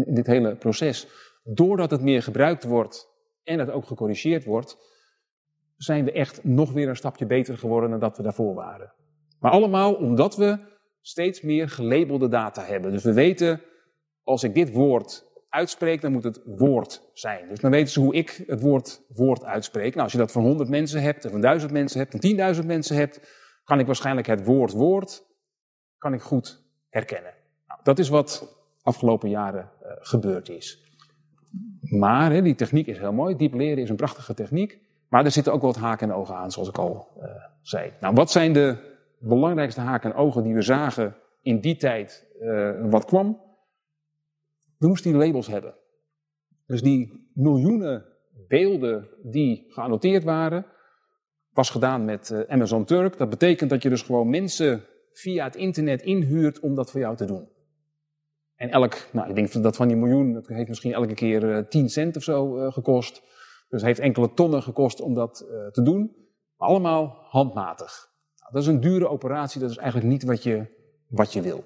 in 0.04 0.14
dit 0.14 0.26
hele 0.26 0.56
proces, 0.56 1.06
doordat 1.44 1.90
het 1.90 2.00
meer 2.00 2.22
gebruikt 2.22 2.64
wordt 2.64 3.08
en 3.42 3.58
het 3.58 3.70
ook 3.70 3.86
gecorrigeerd 3.86 4.44
wordt, 4.44 4.76
zijn 5.76 6.04
we 6.04 6.12
echt 6.12 6.44
nog 6.44 6.72
weer 6.72 6.88
een 6.88 6.96
stapje 6.96 7.26
beter 7.26 7.58
geworden 7.58 7.90
dan 7.90 8.00
dat 8.00 8.16
we 8.16 8.22
daarvoor 8.22 8.54
waren. 8.54 8.92
Maar 9.38 9.50
allemaal 9.50 9.94
omdat 9.94 10.36
we 10.36 10.58
steeds 11.00 11.40
meer 11.40 11.68
gelabelde 11.68 12.28
data 12.28 12.64
hebben. 12.64 12.92
Dus 12.92 13.04
we 13.04 13.12
weten, 13.12 13.60
als 14.22 14.42
ik 14.42 14.54
dit 14.54 14.72
woord 14.72 15.31
uitspreek, 15.52 16.00
dan 16.00 16.12
moet 16.12 16.24
het 16.24 16.40
woord 16.44 17.10
zijn. 17.12 17.48
Dus 17.48 17.60
dan 17.60 17.70
weten 17.70 17.92
ze 17.92 18.00
hoe 18.00 18.14
ik 18.14 18.44
het 18.46 18.60
woord 18.60 19.02
woord 19.08 19.44
uitspreek. 19.44 19.90
Nou, 19.90 20.02
als 20.02 20.12
je 20.12 20.18
dat 20.18 20.32
van 20.32 20.42
100 20.42 20.68
mensen 20.68 21.02
hebt, 21.02 21.24
of 21.24 21.30
van 21.30 21.40
1000 21.40 21.72
mensen 21.72 21.98
hebt, 21.98 22.14
en 22.14 22.54
10.000 22.60 22.66
mensen 22.66 22.96
hebt, 22.96 23.20
kan 23.64 23.78
ik 23.78 23.86
waarschijnlijk 23.86 24.26
het 24.26 24.44
woord 24.44 24.72
woord 24.72 25.30
kan 25.98 26.14
ik 26.14 26.20
goed 26.20 26.62
herkennen. 26.88 27.34
Nou, 27.66 27.80
dat 27.82 27.98
is 27.98 28.08
wat 28.08 28.56
afgelopen 28.82 29.30
jaren 29.30 29.70
uh, 29.82 29.90
gebeurd 30.00 30.48
is. 30.48 30.96
Maar 31.80 32.32
hè, 32.32 32.42
die 32.42 32.54
techniek 32.54 32.86
is 32.86 32.98
heel 32.98 33.12
mooi. 33.12 33.36
Diep 33.36 33.54
leren 33.54 33.82
is 33.82 33.90
een 33.90 33.96
prachtige 33.96 34.34
techniek. 34.34 34.78
Maar 35.08 35.24
er 35.24 35.30
zitten 35.30 35.52
ook 35.52 35.62
wat 35.62 35.76
haken 35.76 36.10
en 36.10 36.14
ogen 36.14 36.34
aan, 36.34 36.50
zoals 36.50 36.68
ik 36.68 36.78
al 36.78 37.08
uh, 37.16 37.24
zei. 37.60 37.92
Nou, 38.00 38.14
wat 38.14 38.30
zijn 38.30 38.52
de 38.52 38.76
belangrijkste 39.18 39.80
haken 39.80 40.10
en 40.10 40.16
ogen 40.16 40.42
die 40.42 40.54
we 40.54 40.62
zagen 40.62 41.16
in 41.42 41.60
die 41.60 41.76
tijd 41.76 42.26
uh, 42.40 42.70
wat 42.90 43.04
kwam? 43.04 43.40
We 44.82 44.88
moesten 44.88 45.12
die 45.12 45.20
labels 45.20 45.46
hebben. 45.46 45.74
Dus 46.66 46.82
die 46.82 47.30
miljoenen 47.34 48.04
beelden 48.48 49.08
die 49.22 49.64
geannoteerd 49.68 50.24
waren, 50.24 50.66
was 51.52 51.70
gedaan 51.70 52.04
met 52.04 52.30
uh, 52.30 52.40
Amazon 52.40 52.84
Turk. 52.84 53.18
Dat 53.18 53.30
betekent 53.30 53.70
dat 53.70 53.82
je 53.82 53.88
dus 53.88 54.02
gewoon 54.02 54.30
mensen 54.30 54.84
via 55.12 55.44
het 55.44 55.56
internet 55.56 56.02
inhuurt 56.02 56.60
om 56.60 56.74
dat 56.74 56.90
voor 56.90 57.00
jou 57.00 57.16
te 57.16 57.24
doen. 57.24 57.48
En 58.54 58.70
elk, 58.70 59.08
nou 59.12 59.28
ik 59.28 59.34
denk 59.34 59.62
dat 59.62 59.76
van 59.76 59.88
die 59.88 59.96
miljoen, 59.96 60.32
dat 60.32 60.46
heeft 60.46 60.68
misschien 60.68 60.92
elke 60.92 61.14
keer 61.14 61.44
uh, 61.44 61.58
10 61.58 61.88
cent 61.88 62.16
of 62.16 62.22
zo 62.22 62.58
uh, 62.58 62.72
gekost. 62.72 63.22
Dus 63.68 63.82
heeft 63.82 64.00
enkele 64.00 64.34
tonnen 64.34 64.62
gekost 64.62 65.00
om 65.00 65.14
dat 65.14 65.36
te 65.70 65.82
doen. 65.82 66.16
Allemaal 66.56 67.16
handmatig. 67.28 68.08
Nou, 68.36 68.52
dat 68.52 68.62
is 68.62 68.68
een 68.68 68.80
dure 68.80 69.08
operatie, 69.08 69.60
dat 69.60 69.70
is 69.70 69.76
eigenlijk 69.76 70.08
niet 70.08 70.22
wat 70.22 70.42
je, 70.42 70.66
wat 71.08 71.32
je 71.32 71.42
wil. 71.42 71.64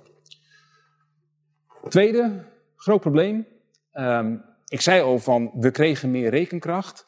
Tweede, 1.88 2.54
groot 2.86 3.00
probleem. 3.00 3.46
Um, 3.92 4.44
ik 4.68 4.80
zei 4.80 5.02
al 5.02 5.18
van, 5.18 5.50
we 5.54 5.70
kregen 5.70 6.10
meer 6.10 6.30
rekenkracht. 6.30 7.06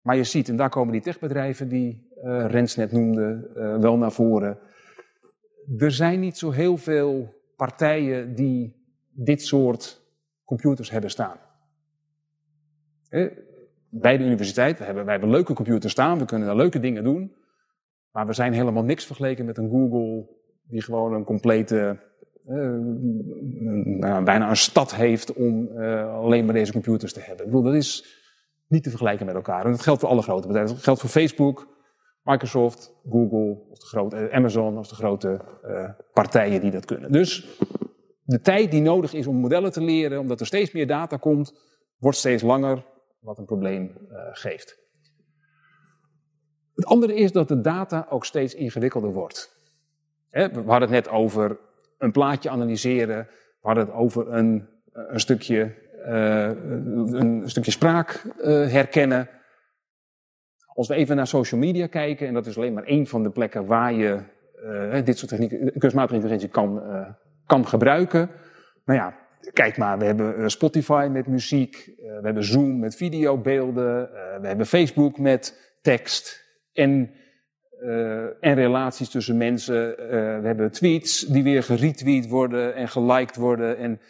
Maar 0.00 0.16
je 0.16 0.24
ziet, 0.24 0.48
en 0.48 0.56
daar 0.56 0.68
komen 0.68 0.92
die 0.92 1.00
techbedrijven 1.00 1.68
die 1.68 2.08
uh, 2.24 2.46
Rens 2.46 2.76
net 2.76 2.92
noemde, 2.92 3.50
uh, 3.56 3.76
wel 3.76 3.96
naar 3.96 4.12
voren. 4.12 4.58
Er 5.78 5.90
zijn 5.90 6.20
niet 6.20 6.38
zo 6.38 6.50
heel 6.50 6.76
veel 6.76 7.34
partijen 7.56 8.34
die 8.34 8.86
dit 9.10 9.42
soort 9.42 10.02
computers 10.44 10.90
hebben 10.90 11.10
staan. 11.10 11.36
Eh, 13.08 13.26
bij 13.88 14.16
de 14.16 14.24
universiteit, 14.24 14.78
hebben, 14.78 15.04
wij 15.04 15.26
leuke 15.26 15.52
computers 15.52 15.92
staan, 15.92 16.18
we 16.18 16.24
kunnen 16.24 16.56
leuke 16.56 16.80
dingen 16.80 17.04
doen. 17.04 17.36
Maar 18.10 18.26
we 18.26 18.32
zijn 18.32 18.52
helemaal 18.52 18.84
niks 18.84 19.06
vergeleken 19.06 19.44
met 19.44 19.58
een 19.58 19.70
Google 19.70 20.28
die 20.62 20.82
gewoon 20.82 21.12
een 21.12 21.24
complete, 21.24 21.98
uh, 22.48 24.22
bijna 24.22 24.48
een 24.48 24.56
stad 24.56 24.94
heeft 24.94 25.32
om 25.32 25.68
uh, 25.68 26.14
alleen 26.14 26.44
maar 26.44 26.54
deze 26.54 26.72
computers 26.72 27.12
te 27.12 27.20
hebben. 27.20 27.46
Ik 27.46 27.50
bedoel, 27.50 27.64
dat 27.64 27.74
is 27.74 28.20
niet 28.68 28.82
te 28.82 28.90
vergelijken 28.90 29.26
met 29.26 29.34
elkaar. 29.34 29.64
En 29.64 29.70
dat 29.70 29.82
geldt 29.82 30.00
voor 30.00 30.08
alle 30.08 30.22
grote 30.22 30.46
bedrijven. 30.46 30.74
Dat 30.74 30.84
geldt 30.84 31.00
voor 31.00 31.10
Facebook, 31.10 31.68
Microsoft, 32.22 32.94
Google, 33.10 33.62
de 33.72 33.86
grote, 33.86 34.30
Amazon, 34.32 34.78
of 34.78 34.88
de 34.88 34.94
grote 34.94 35.40
partijen 36.12 36.60
die 36.60 36.70
dat 36.70 36.84
kunnen. 36.84 37.12
Dus 37.12 37.58
de 38.22 38.40
tijd 38.40 38.70
die 38.70 38.82
nodig 38.82 39.12
is 39.12 39.26
om 39.26 39.36
modellen 39.36 39.72
te 39.72 39.82
leren, 39.82 40.20
omdat 40.20 40.40
er 40.40 40.46
steeds 40.46 40.72
meer 40.72 40.86
data 40.86 41.16
komt, 41.16 41.52
wordt 41.98 42.18
steeds 42.18 42.42
langer, 42.42 42.84
wat 43.20 43.38
een 43.38 43.44
probleem 43.44 43.92
geeft. 44.32 44.78
Het 46.74 46.86
andere 46.86 47.14
is 47.14 47.32
dat 47.32 47.48
de 47.48 47.60
data 47.60 48.06
ook 48.10 48.24
steeds 48.24 48.54
ingewikkelder 48.54 49.12
wordt. 49.12 49.54
We 50.30 50.50
hadden 50.66 50.80
het 50.80 50.90
net 50.90 51.08
over 51.08 51.58
een 51.98 52.12
plaatje 52.12 52.50
analyseren, 52.50 53.28
we 53.60 53.66
hadden 53.66 53.84
het 53.86 53.94
over 53.94 54.32
een, 54.32 54.68
een 54.92 55.20
stukje, 55.20 55.74
uh, 56.06 56.50
een 57.12 57.42
stukje 57.44 57.70
spraak 57.70 58.22
uh, 58.24 58.44
herkennen. 58.68 59.28
Als 60.66 60.88
we 60.88 60.94
even 60.94 61.16
naar 61.16 61.26
social 61.26 61.60
media 61.60 61.86
kijken, 61.86 62.26
en 62.26 62.34
dat 62.34 62.46
is 62.46 62.56
alleen 62.56 62.72
maar 62.72 62.84
één 62.84 63.06
van 63.06 63.22
de 63.22 63.30
plekken 63.30 63.66
waar 63.66 63.92
je 63.92 64.20
dit 65.04 65.18
soort 65.18 65.30
technieken, 65.30 65.72
kunstmatige 65.78 66.14
intelligentie 66.14 66.48
kan 66.48 66.82
kan 67.46 67.66
gebruiken. 67.66 68.30
Nou 68.84 68.98
ja, 68.98 69.14
kijk 69.52 69.76
maar, 69.76 69.98
we 69.98 70.04
hebben 70.04 70.50
Spotify 70.50 71.08
met 71.10 71.26
muziek, 71.26 71.92
we 71.96 72.20
hebben 72.22 72.44
Zoom 72.44 72.78
met 72.78 72.96
videobeelden, 72.96 74.10
we 74.40 74.46
hebben 74.46 74.66
Facebook 74.66 75.18
met 75.18 75.74
tekst 75.82 76.44
en, 76.72 77.10
en 78.40 78.54
relaties 78.54 79.08
tussen 79.08 79.36
mensen. 79.36 79.96
we 80.40 80.46
hebben 80.46 80.70
tweets 80.70 81.20
die 81.20 81.42
weer 81.42 81.62
geretweet 81.62 82.28
worden 82.28 82.74
en 82.74 82.88
geliked 82.88 83.36
worden. 83.36 83.78
En 83.78 84.00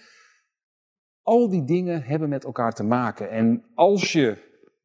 al 1.22 1.50
die 1.50 1.64
dingen 1.64 2.02
hebben 2.02 2.28
met 2.28 2.44
elkaar 2.44 2.72
te 2.72 2.84
maken. 2.84 3.30
En 3.30 3.64
als 3.74 4.12
je 4.12 4.36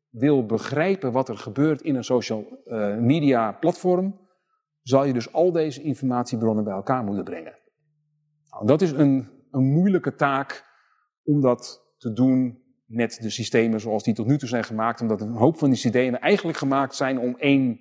wil 0.09 0.45
begrijpen 0.45 1.11
wat 1.11 1.29
er 1.29 1.37
gebeurt 1.37 1.81
in 1.81 1.95
een 1.95 2.03
social 2.03 2.63
media 2.99 3.51
platform, 3.51 4.19
zal 4.81 5.05
je 5.05 5.13
dus 5.13 5.33
al 5.33 5.51
deze 5.51 5.81
informatiebronnen 5.81 6.63
bij 6.63 6.73
elkaar 6.73 7.03
moeten 7.03 7.23
brengen. 7.23 7.57
Nou, 8.49 8.65
dat 8.65 8.81
is 8.81 8.91
een, 8.91 9.29
een 9.51 9.63
moeilijke 9.63 10.15
taak 10.15 10.65
om 11.23 11.41
dat 11.41 11.93
te 11.97 12.13
doen 12.13 12.59
met 12.85 13.17
de 13.21 13.29
systemen 13.29 13.79
zoals 13.79 14.03
die 14.03 14.13
tot 14.13 14.27
nu 14.27 14.37
toe 14.37 14.49
zijn 14.49 14.63
gemaakt, 14.63 15.01
omdat 15.01 15.21
een 15.21 15.31
hoop 15.31 15.57
van 15.57 15.69
die 15.69 15.77
systemen 15.77 16.19
eigenlijk 16.19 16.57
gemaakt 16.57 16.95
zijn 16.95 17.19
om 17.19 17.35
één 17.37 17.79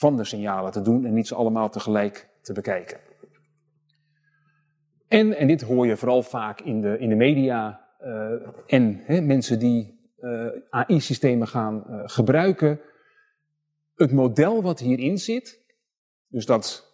van 0.00 0.16
de 0.16 0.24
signalen 0.24 0.72
te 0.72 0.82
doen 0.82 1.04
en 1.04 1.14
niet 1.14 1.28
ze 1.28 1.34
allemaal 1.34 1.70
tegelijk 1.70 2.28
te 2.40 2.52
bekijken. 2.52 2.98
En, 5.08 5.36
en 5.36 5.46
dit 5.46 5.60
hoor 5.60 5.86
je 5.86 5.96
vooral 5.96 6.22
vaak 6.22 6.60
in 6.60 6.80
de, 6.80 6.98
in 6.98 7.08
de 7.08 7.14
media 7.14 7.86
uh, 8.02 8.32
en 8.66 9.00
hè, 9.04 9.20
mensen 9.20 9.58
die 9.58 10.00
uh, 10.20 10.46
AI-systemen 10.70 11.48
gaan 11.48 11.84
uh, 11.88 12.02
gebruiken. 12.04 12.80
Het 13.94 14.12
model 14.12 14.62
wat 14.62 14.78
hierin 14.78 15.18
zit, 15.18 15.60
dus 16.28 16.46
dat 16.46 16.88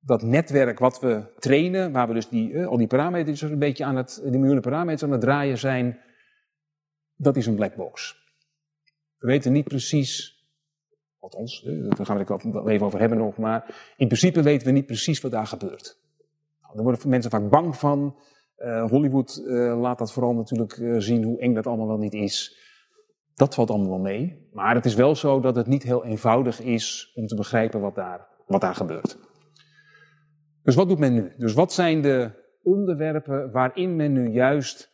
dat 0.00 0.22
netwerk 0.22 0.78
wat 0.78 1.00
we 1.00 1.32
trainen, 1.38 1.92
waar 1.92 2.08
we 2.08 2.14
dus 2.14 2.28
die, 2.28 2.64
al 2.64 2.76
die 2.76 2.86
parameters 2.86 3.40
een 3.40 3.58
beetje 3.58 3.84
aan 3.84 3.96
het, 3.96 4.20
die 4.22 4.30
miljoenen 4.30 4.62
parameters 4.62 5.02
aan 5.02 5.10
het 5.10 5.20
draaien 5.20 5.58
zijn, 5.58 6.00
dat 7.16 7.36
is 7.36 7.46
een 7.46 7.54
black 7.54 7.74
box. 7.74 8.24
We 9.18 9.26
weten 9.26 9.52
niet 9.52 9.64
precies, 9.64 10.35
althans, 11.32 11.64
uh, 11.66 11.90
daar 11.90 12.06
gaan 12.06 12.16
we 12.16 12.32
het 12.32 12.42
wel 12.52 12.68
even 12.68 12.86
over 12.86 13.00
hebben 13.00 13.18
nog, 13.18 13.36
maar 13.36 13.92
in 13.96 14.06
principe 14.06 14.42
weten 14.42 14.66
we 14.66 14.72
niet 14.72 14.86
precies 14.86 15.20
wat 15.20 15.30
daar 15.30 15.46
gebeurt. 15.46 16.00
Nou, 16.62 16.74
daar 16.74 16.84
worden 16.84 17.08
mensen 17.08 17.30
vaak 17.30 17.50
bang 17.50 17.76
van. 17.76 18.16
Uh, 18.58 18.84
Hollywood 18.90 19.42
laat 19.80 19.98
dat 19.98 20.12
vooral 20.12 20.34
natuurlijk 20.34 21.02
zien 21.02 21.24
hoe 21.24 21.40
eng 21.40 21.54
dat 21.54 21.66
allemaal 21.66 21.86
wel 21.86 21.98
niet 21.98 22.14
is. 22.14 22.64
Dat 23.34 23.54
valt 23.54 23.70
allemaal 23.70 23.88
wel 23.88 23.98
mee. 23.98 24.48
Maar 24.52 24.74
het 24.74 24.84
is 24.84 24.94
wel 24.94 25.14
zo 25.14 25.40
dat 25.40 25.56
het 25.56 25.66
niet 25.66 25.82
heel 25.82 26.04
eenvoudig 26.04 26.60
is 26.60 27.12
om 27.14 27.26
te 27.26 27.34
begrijpen 27.34 27.80
wat 27.80 27.94
daar, 27.94 28.28
wat 28.46 28.60
daar 28.60 28.74
gebeurt. 28.74 29.18
Dus 30.62 30.74
wat 30.74 30.88
doet 30.88 30.98
men 30.98 31.14
nu? 31.14 31.32
Dus 31.36 31.52
wat 31.52 31.72
zijn 31.72 32.02
de 32.02 32.30
onderwerpen 32.62 33.50
waarin 33.50 33.96
men 33.96 34.12
nu 34.12 34.28
juist 34.28 34.90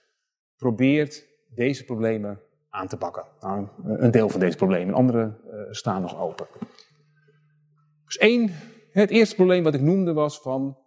probeert 0.57 1.27
deze 1.55 1.85
problemen 1.85 2.41
aan 2.73 2.89
te 2.89 2.97
pakken? 2.97 3.25
Nou, 3.41 3.69
een 3.85 4.11
deel 4.11 4.29
van 4.29 4.41
deze 4.41 4.57
problemen, 4.57 4.95
andere 4.95 5.41
uh, 5.47 5.61
staan 5.71 6.03
nog 6.03 6.21
open. 6.21 6.47
Dus 8.05 8.17
één, 8.19 8.51
het 8.91 9.11
eerste 9.11 9.35
probleem 9.35 9.63
wat 9.63 9.75
ik 9.75 9.81
noemde 9.81 10.13
was 10.13 10.41
van, 10.41 10.79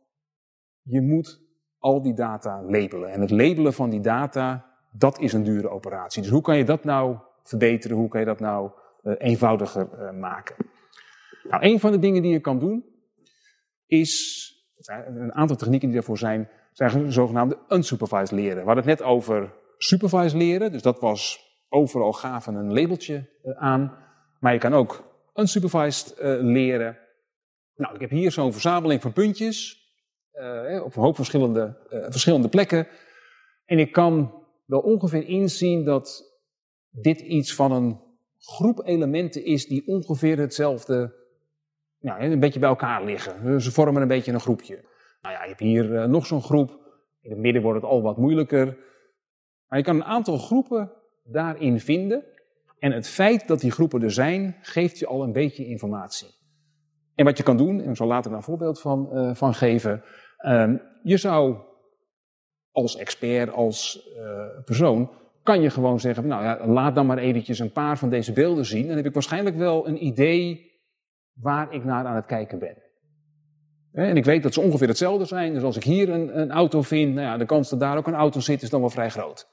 je 0.82 1.02
moet 1.02 1.42
al 1.80 2.02
die 2.02 2.14
data 2.14 2.64
labelen. 2.64 3.12
En 3.12 3.22
het 3.22 3.32
labelen 3.32 3.74
van 3.74 3.90
die 3.90 4.00
data, 4.00 4.66
dat 4.92 5.20
is 5.20 5.34
een 5.34 5.44
dure 5.44 5.70
operatie. 5.70 6.22
Dus 6.22 6.32
hoe 6.32 6.42
kan 6.42 6.58
je 6.58 6.66
dat 6.66 6.84
nou 6.84 7.18
verbeteren? 7.44 7.98
Hoe 7.98 8.08
kan 8.08 8.20
je 8.20 8.26
dat 8.26 8.40
nou 8.40 8.72
uh, 9.04 9.14
eenvoudiger 9.18 9.90
uh, 10.00 10.20
maken? 10.20 10.56
Nou, 11.44 11.64
een 11.64 11.80
van 11.80 11.92
de 11.92 12.00
dingen 12.00 12.22
die 12.22 12.32
je 12.32 12.40
kan 12.40 12.60
doen, 12.60 12.86
is 13.86 14.44
een 14.86 15.34
aantal 15.34 15.56
technieken 15.56 15.88
die 15.88 15.98
daarvoor 15.98 16.18
zijn, 16.18 16.50
zijn 16.72 17.12
zogenaamde 17.12 17.58
unsupervised 17.70 18.32
leren. 18.32 18.58
We 18.58 18.66
hadden 18.66 18.86
het 18.86 19.00
net 19.00 19.08
over 19.08 19.54
supervised 19.78 20.34
leren, 20.34 20.72
dus 20.72 20.82
dat 20.82 21.00
was 21.00 21.45
overal 21.76 22.14
gaven 22.14 22.56
een 22.56 22.74
labeltje 22.74 23.30
uh, 23.44 23.58
aan. 23.58 23.98
Maar 24.40 24.54
je 24.54 24.60
kan 24.60 24.74
ook 24.74 25.04
unsupervised 25.36 26.16
uh, 26.20 26.38
leren. 26.40 26.98
Nou, 27.76 27.94
ik 27.94 28.02
heb 28.02 28.10
hier 28.10 28.32
zo'n 28.32 28.52
verzameling 28.52 29.02
van 29.02 29.14
puntjes 29.14 29.84
uh, 30.34 30.84
op 30.84 30.96
een 30.96 31.02
hoop 31.02 31.16
verschillende, 31.16 31.78
verschillende 32.10 32.50
plekken. 32.50 32.88
En 33.66 33.80
ik 33.80 33.92
kan 33.92 34.44
wel 34.66 34.80
ongeveer 34.80 35.28
inzien 35.28 35.86
dat 35.86 36.24
dit 36.90 37.22
iets 37.22 37.56
van 37.56 37.72
een 37.72 38.00
groep 38.38 38.82
elementen 38.86 39.46
is 39.46 39.68
die 39.68 39.88
ongeveer 39.88 40.38
hetzelfde, 40.38 41.14
nou, 42.00 42.22
een 42.22 42.40
beetje 42.40 42.60
bij 42.60 42.70
elkaar 42.70 43.04
liggen. 43.04 43.62
Ze 43.62 43.72
vormen 43.72 44.02
een 44.02 44.08
beetje 44.08 44.32
een 44.32 44.40
groepje. 44.40 44.84
Nou 45.22 45.38
ja, 45.38 45.42
je 45.42 45.50
hebt 45.50 45.60
hier 45.60 45.96
eh, 45.96 46.08
nog 46.08 46.26
zo'n 46.26 46.42
groep. 46.42 46.70
In 47.22 47.32
het 47.32 47.40
midden 47.40 47.62
wordt 47.62 47.82
het 47.82 47.90
al 47.90 48.02
wat 48.02 48.18
moeilijker. 48.18 48.78
Maar 49.68 49.80
je 49.80 49.86
kan 49.86 49.96
een 49.96 50.04
aantal 50.04 50.38
groepen 50.38 50.92
daarin 51.26 51.80
vinden. 51.80 52.24
En 52.80 52.92
het 52.92 53.08
feit 53.08 53.48
dat 53.48 53.60
die 53.60 53.72
groepen 53.72 54.02
er 54.02 54.12
zijn, 54.12 54.56
geeft 54.62 55.00
je 55.00 55.08
al 55.08 55.24
een 55.24 55.32
beetje 55.32 55.66
informatie. 55.66 56.28
En 57.16 57.26
wat 57.26 57.38
je 57.38 57.44
kan 57.44 57.58
doen, 57.58 57.82
en 57.82 57.90
ik 57.90 57.96
zal 57.96 58.08
later 58.08 58.32
een 58.32 58.44
voorbeeld 58.44 58.82
van, 58.82 59.10
uh, 59.14 59.36
van 59.36 59.54
geven. 59.54 60.04
Uh, 60.46 60.74
je 61.04 61.18
zou 61.18 61.58
als 62.72 62.98
expert, 62.98 63.52
als 63.52 64.10
uh, 64.18 64.64
persoon, 64.66 65.12
kan 65.44 65.62
je 65.62 65.70
gewoon 65.70 66.00
zeggen, 66.00 66.28
nou 66.28 66.44
ja, 66.44 66.68
laat 66.68 66.96
dan 66.96 67.06
maar 67.06 67.18
eventjes 67.18 67.60
een 67.60 67.72
paar 67.72 67.98
van 67.98 68.10
deze 68.10 68.34
beelden 68.34 68.66
zien. 68.66 68.88
Dan 68.88 68.96
heb 68.96 69.06
ik 69.06 69.14
waarschijnlijk 69.14 69.56
wel 69.56 69.88
een 69.88 70.06
idee 70.06 70.72
waar 71.34 71.74
ik 71.74 71.84
naar 71.84 72.06
aan 72.06 72.16
het 72.16 72.26
kijken 72.26 72.60
ben. 72.60 72.84
En 73.92 74.18
ik 74.18 74.26
weet 74.26 74.44
dat 74.44 74.54
ze 74.54 74.62
ongeveer 74.62 74.88
hetzelfde 74.88 75.26
zijn. 75.26 75.54
Dus 75.54 75.64
als 75.64 75.76
ik 75.76 75.84
hier 75.84 76.10
een, 76.10 76.40
een 76.40 76.52
auto 76.52 76.82
vind, 76.82 77.14
nou 77.14 77.28
ja, 77.28 77.38
de 77.38 77.46
kans 77.46 77.70
dat 77.70 77.80
daar 77.80 77.98
ook 77.98 78.08
een 78.08 78.14
auto 78.14 78.40
zit 78.40 78.62
is 78.62 78.70
dan 78.70 78.80
wel 78.80 78.90
vrij 78.90 79.10
groot. 79.10 79.48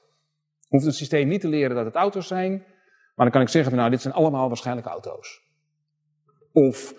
Hoeft 0.73 0.85
het 0.85 0.95
systeem 0.95 1.27
niet 1.27 1.41
te 1.41 1.47
leren 1.47 1.75
dat 1.75 1.85
het 1.85 1.95
auto's 1.95 2.27
zijn, 2.27 2.51
maar 3.15 3.25
dan 3.25 3.29
kan 3.29 3.41
ik 3.41 3.47
zeggen 3.47 3.69
van 3.71 3.79
nou, 3.79 3.91
dit 3.91 4.01
zijn 4.01 4.13
allemaal 4.13 4.47
waarschijnlijk 4.47 4.87
auto's. 4.87 5.41
Of 6.51 6.95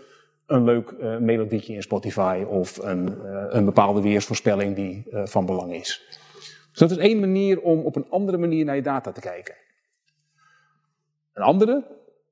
een 0.47 0.65
leuk 0.65 0.91
uh, 0.91 1.19
melodietje 1.19 1.75
in 1.75 1.83
Spotify 1.83 2.45
of 2.49 2.77
een, 2.77 3.09
uh, 3.09 3.47
een 3.49 3.65
bepaalde 3.65 4.03
weersvoorspelling 4.03 4.75
die 4.75 5.07
uh, 5.11 5.27
van 5.27 5.47
belang 5.47 5.75
is. 5.75 6.03
Dus 6.71 6.79
dat 6.79 6.91
is 6.91 6.97
één 6.97 7.21
manier 7.21 7.61
om 7.61 7.81
op 7.81 7.97
een 7.97 8.09
andere 8.11 8.39
manier 8.39 8.65
naar 8.65 8.77
je 8.77 8.83
data 8.83 9.13
te 9.13 9.21
kijken. 9.21 9.55
Een 11.33 11.43
andere, 11.43 11.85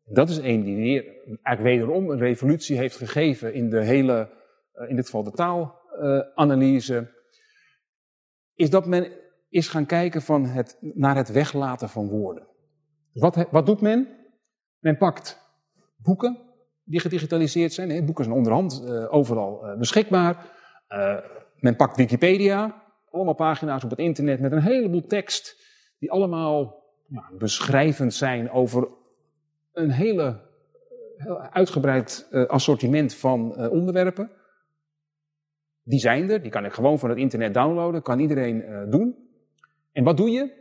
dat 0.04 0.28
is 0.28 0.38
één 0.38 0.62
die 0.62 0.76
weer, 0.76 1.04
eigenlijk 1.42 1.76
wederom 1.76 2.10
een 2.10 2.18
revolutie 2.18 2.76
heeft 2.76 2.96
gegeven 2.96 3.54
in 3.54 3.70
de 3.70 3.84
hele, 3.84 4.28
in 4.88 4.96
dit 4.96 5.04
geval 5.04 5.22
de 5.22 5.30
taalanalyse, 5.30 7.10
is 8.54 8.70
dat 8.70 8.86
men 8.86 9.21
is 9.52 9.68
gaan 9.68 9.86
kijken 9.86 10.22
van 10.22 10.46
het, 10.46 10.78
naar 10.80 11.16
het 11.16 11.32
weglaten 11.32 11.88
van 11.88 12.08
woorden. 12.08 12.46
Wat, 13.12 13.46
wat 13.50 13.66
doet 13.66 13.80
men? 13.80 14.08
Men 14.78 14.96
pakt 14.96 15.40
boeken 15.96 16.38
die 16.84 17.00
gedigitaliseerd 17.00 17.72
zijn. 17.72 18.04
Boeken 18.04 18.24
zijn 18.24 18.36
onderhand 18.36 18.82
uh, 18.84 19.14
overal 19.14 19.66
uh, 19.66 19.78
beschikbaar. 19.78 20.46
Uh, 20.88 21.18
men 21.56 21.76
pakt 21.76 21.96
Wikipedia, 21.96 22.82
allemaal 23.10 23.34
pagina's 23.34 23.84
op 23.84 23.90
het 23.90 23.98
internet 23.98 24.40
met 24.40 24.52
een 24.52 24.62
heleboel 24.62 25.06
tekst, 25.06 25.56
die 25.98 26.10
allemaal 26.10 26.82
beschrijvend 27.38 28.14
zijn 28.14 28.50
over 28.50 28.88
een 29.72 29.90
hele, 29.90 30.40
heel 31.16 31.40
uitgebreid 31.40 32.28
assortiment 32.48 33.14
van 33.14 33.68
onderwerpen. 33.68 34.30
Die 35.82 35.98
zijn 35.98 36.30
er, 36.30 36.42
die 36.42 36.50
kan 36.50 36.64
ik 36.64 36.72
gewoon 36.72 36.98
van 36.98 37.08
het 37.08 37.18
internet 37.18 37.54
downloaden, 37.54 38.02
kan 38.02 38.18
iedereen 38.18 38.90
doen. 38.90 39.21
En 39.92 40.04
wat 40.04 40.16
doe 40.16 40.30
je? 40.30 40.60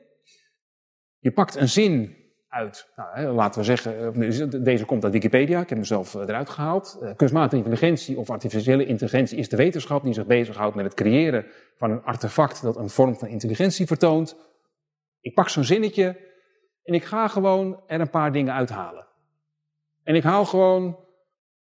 Je 1.20 1.32
pakt 1.32 1.56
een 1.56 1.70
zin 1.70 2.16
uit, 2.48 2.92
nou, 2.96 3.34
laten 3.34 3.60
we 3.60 3.66
zeggen, 3.66 4.64
deze 4.64 4.86
komt 4.86 5.04
uit 5.04 5.14
Wikipedia, 5.14 5.62
ik 5.62 5.70
heb 5.70 5.78
hem 5.78 5.88
zelf 5.88 6.14
eruit 6.14 6.50
gehaald. 6.50 7.00
Kunstmatige 7.16 7.56
intelligentie 7.56 8.18
of 8.18 8.30
artificiële 8.30 8.86
intelligentie 8.86 9.38
is 9.38 9.50
de 9.50 9.56
wetenschap 9.56 10.04
die 10.04 10.14
zich 10.14 10.26
bezighoudt 10.26 10.76
met 10.76 10.86
het 10.86 10.94
creëren 10.94 11.46
van 11.76 11.92
een 11.92 12.04
artefact 12.04 12.62
dat 12.62 12.78
een 12.78 12.90
vorm 12.90 13.16
van 13.16 13.28
intelligentie 13.28 13.88
vertoont. 13.88 14.36
Ik 15.20 15.34
pak 15.34 15.50
zo'n 15.50 15.64
zinnetje 15.64 16.30
en 16.84 16.94
ik 16.94 17.04
ga 17.04 17.28
gewoon 17.28 17.84
er 17.88 18.00
een 18.00 18.10
paar 18.10 18.32
dingen 18.32 18.54
uithalen. 18.54 19.08
En 20.04 20.16
ik 20.16 20.24
haal 20.24 20.46
gewoon 20.46 21.06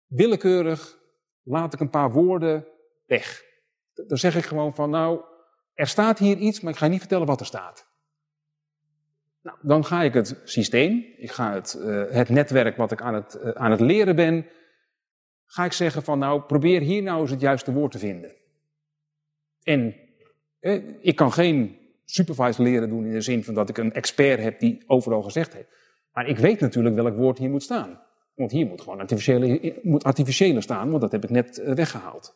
willekeurig, 0.07 0.97
laat 1.43 1.73
ik 1.73 1.79
een 1.79 1.89
paar 1.89 2.11
woorden 2.11 2.67
weg. 3.05 3.43
Dan 3.93 4.17
zeg 4.17 4.35
ik 4.35 4.45
gewoon 4.45 4.75
van, 4.75 4.89
nou, 4.89 5.21
er 5.79 5.87
staat 5.87 6.19
hier 6.19 6.37
iets, 6.37 6.59
maar 6.59 6.71
ik 6.71 6.77
ga 6.77 6.87
niet 6.87 6.99
vertellen 6.99 7.27
wat 7.27 7.39
er 7.39 7.45
staat. 7.45 7.87
Nou, 9.41 9.57
dan 9.61 9.85
ga 9.85 10.03
ik 10.03 10.13
het 10.13 10.41
systeem, 10.43 11.05
ik 11.17 11.31
ga 11.31 11.53
het, 11.53 11.77
uh, 11.79 12.03
het 12.09 12.29
netwerk 12.29 12.77
wat 12.77 12.91
ik 12.91 13.01
aan 13.01 13.13
het, 13.13 13.39
uh, 13.43 13.49
aan 13.49 13.71
het 13.71 13.79
leren 13.79 14.15
ben, 14.15 14.45
ga 15.45 15.65
ik 15.65 15.71
zeggen 15.71 16.03
van 16.03 16.19
nou, 16.19 16.41
probeer 16.41 16.81
hier 16.81 17.01
nou 17.03 17.21
eens 17.21 17.31
het 17.31 17.41
juiste 17.41 17.73
woord 17.73 17.91
te 17.91 17.99
vinden. 17.99 18.35
En 19.63 19.95
eh, 20.59 20.83
ik 21.01 21.15
kan 21.15 21.31
geen 21.31 21.77
supervised 22.05 22.57
leren 22.57 22.89
doen 22.89 23.05
in 23.05 23.11
de 23.11 23.21
zin 23.21 23.43
van 23.43 23.53
dat 23.53 23.69
ik 23.69 23.77
een 23.77 23.93
expert 23.93 24.39
heb 24.39 24.59
die 24.59 24.83
overal 24.87 25.21
gezegd 25.21 25.53
heeft. 25.53 25.69
Maar 26.13 26.27
ik 26.27 26.37
weet 26.37 26.59
natuurlijk 26.59 26.95
welk 26.95 27.15
woord 27.15 27.37
hier 27.37 27.49
moet 27.49 27.63
staan. 27.63 28.01
Want 28.35 28.51
hier 28.51 28.67
moet 28.67 28.81
gewoon 28.81 28.99
artificiële, 28.99 29.79
moet 29.83 30.03
artificiële 30.03 30.61
staan, 30.61 30.89
want 30.89 31.01
dat 31.01 31.11
heb 31.11 31.23
ik 31.23 31.29
net 31.29 31.61
weggehaald. 31.63 32.35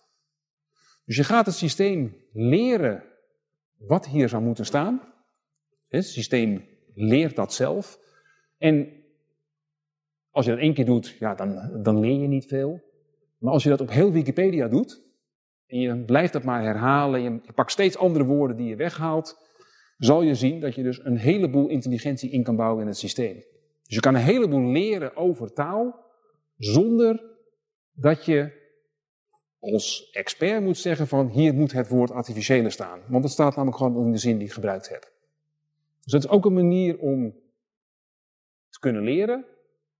Dus 1.05 1.15
je 1.15 1.23
gaat 1.23 1.45
het 1.45 1.55
systeem 1.55 2.15
leren 2.31 3.11
wat 3.77 4.07
hier 4.07 4.29
zou 4.29 4.43
moeten 4.43 4.65
staan. 4.65 5.01
Het 5.87 6.05
systeem 6.05 6.65
leert 6.93 7.35
dat 7.35 7.53
zelf. 7.53 7.99
En 8.57 9.03
als 10.29 10.45
je 10.45 10.51
dat 10.51 10.59
één 10.59 10.73
keer 10.73 10.85
doet, 10.85 11.07
ja, 11.19 11.35
dan, 11.35 11.81
dan 11.81 11.99
leer 11.99 12.21
je 12.21 12.27
niet 12.27 12.45
veel. 12.45 12.81
Maar 13.37 13.53
als 13.53 13.63
je 13.63 13.69
dat 13.69 13.81
op 13.81 13.89
heel 13.89 14.11
Wikipedia 14.11 14.67
doet, 14.67 15.01
en 15.65 15.79
je 15.79 16.03
blijft 16.05 16.33
dat 16.33 16.43
maar 16.43 16.63
herhalen, 16.63 17.21
je, 17.21 17.39
je 17.43 17.53
pakt 17.53 17.71
steeds 17.71 17.97
andere 17.97 18.25
woorden 18.25 18.57
die 18.57 18.67
je 18.67 18.75
weghaalt, 18.75 19.41
zal 19.97 20.21
je 20.21 20.35
zien 20.35 20.59
dat 20.59 20.75
je 20.75 20.83
dus 20.83 21.05
een 21.05 21.17
heleboel 21.17 21.67
intelligentie 21.67 22.31
in 22.31 22.43
kan 22.43 22.55
bouwen 22.55 22.81
in 22.81 22.87
het 22.87 22.97
systeem. 22.97 23.35
Dus 23.83 23.95
je 23.95 23.99
kan 23.99 24.15
een 24.15 24.21
heleboel 24.21 24.71
leren 24.71 25.15
over 25.15 25.53
taal, 25.53 26.05
zonder 26.57 27.23
dat 27.91 28.25
je 28.25 28.62
als 29.71 30.09
expert 30.11 30.63
moet 30.63 30.77
zeggen 30.77 31.07
van 31.07 31.27
hier 31.27 31.53
moet 31.53 31.71
het 31.71 31.87
woord 31.87 32.11
artificiële 32.11 32.69
staan. 32.69 33.01
Want 33.07 33.23
het 33.23 33.33
staat 33.33 33.55
namelijk 33.55 33.77
gewoon 33.77 34.05
in 34.05 34.11
de 34.11 34.17
zin 34.17 34.37
die 34.37 34.47
ik 34.47 34.53
gebruikt 34.53 34.89
heb. 34.89 35.11
Dus 36.01 36.11
dat 36.11 36.23
is 36.23 36.29
ook 36.29 36.45
een 36.45 36.53
manier 36.53 36.99
om 36.99 37.31
te 38.69 38.79
kunnen 38.79 39.03
leren 39.03 39.45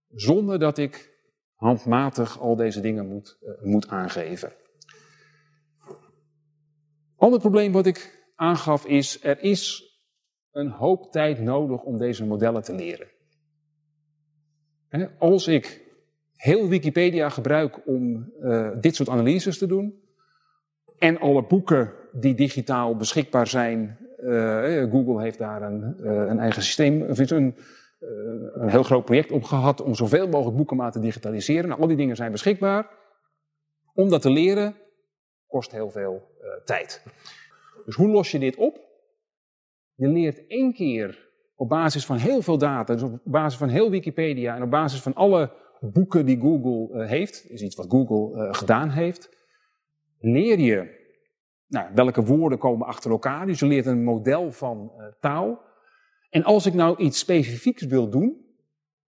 zonder 0.10 0.60
dat 0.60 0.78
ik 0.78 1.12
handmatig 1.56 2.40
al 2.40 2.56
deze 2.56 2.82
dingen 2.82 3.08
moet, 3.08 3.38
uh, 3.42 3.62
moet 3.62 3.88
aangeven. 3.88 4.54
Ander 7.16 7.40
probleem 7.40 7.72
wat 7.72 7.86
ik 7.86 8.32
aangaf 8.36 8.86
is, 8.86 9.24
er 9.24 9.40
is 9.40 9.92
een 10.52 10.70
hoop 10.70 11.12
tijd 11.12 11.40
nodig 11.40 11.84
om 11.84 11.98
deze 11.98 12.26
modellen 12.26 12.64
te 12.64 12.76
leren. 12.76 13.08
Als 15.20 15.48
ik 15.48 15.83
heel 16.44 16.68
Wikipedia 16.68 17.30
gebruik 17.30 17.88
om 17.88 18.34
uh, 18.42 18.70
dit 18.80 18.96
soort 18.96 19.10
analyses 19.10 19.58
te 19.58 19.66
doen, 19.68 20.02
en 20.98 21.20
alle 21.20 21.44
boeken 21.44 21.94
die 22.12 22.36
digitaal 22.36 22.96
beschikbaar 22.96 23.48
zijn 23.48 23.98
uh, 24.20 24.92
Google 24.92 25.22
heeft 25.22 25.38
daar 25.38 25.62
een, 25.62 26.08
een 26.30 26.40
eigen 26.40 26.64
systeem, 26.64 27.02
of 27.02 27.18
een, 27.18 27.56
een 28.54 28.70
heel 28.70 28.84
groot 28.84 29.06
project 29.06 29.32
op 29.32 29.44
gehad 29.44 29.82
om 29.82 29.96
zoveel 29.96 30.28
mogelijk 30.28 30.58
boeken 30.58 30.78
maar 30.78 30.92
te 30.92 31.00
digitaliseren. 31.00 31.70
Nou, 31.70 31.82
al 31.82 31.88
die 31.88 31.98
dingen 31.98 32.16
zijn 32.16 32.32
beschikbaar. 32.32 32.90
Om 33.94 34.10
dat 34.10 34.22
te 34.22 34.30
leren 34.30 34.76
kost 35.48 35.72
heel 35.72 35.90
veel 35.90 36.22
tijd. 36.66 37.04
Dus 37.86 37.96
hoe 37.96 38.08
los 38.08 38.32
je 38.32 38.40
dit 38.40 38.56
op? 38.56 38.80
Je 39.96 40.08
leert 40.08 40.48
één 40.48 40.74
keer 40.74 41.30
op 41.56 41.70
basis 41.70 42.06
van 42.06 42.18
heel 42.18 42.42
veel 42.42 42.58
data, 42.58 42.94
dus 42.94 43.04
op 43.04 43.20
basis 43.24 43.60
van 43.60 43.70
heel 43.70 43.90
Wikipedia 43.90 44.56
en 44.56 44.64
op 44.64 44.70
basis 44.70 45.02
van 45.02 45.14
alle 45.14 45.52
boeken 45.92 46.26
die 46.26 46.40
Google 46.40 47.06
heeft, 47.06 47.50
is 47.50 47.62
iets 47.62 47.76
wat 47.76 47.90
Google 47.90 48.54
gedaan 48.54 48.90
heeft, 48.90 49.30
leer 50.20 50.60
je 50.60 51.02
nou, 51.74 51.90
welke 51.94 52.24
woorden 52.24 52.58
komen 52.58 52.88
achter 52.88 53.12
elkaar? 53.12 53.46
Dus 53.46 53.60
je 53.60 53.66
leert 53.66 53.86
een 53.86 54.04
model 54.04 54.52
van 54.52 54.92
uh, 54.98 55.06
taal. 55.20 55.62
En 56.30 56.44
als 56.44 56.66
ik 56.66 56.74
nou 56.74 56.98
iets 56.98 57.20
specifieks 57.20 57.84
wil 57.84 58.10
doen, 58.10 58.46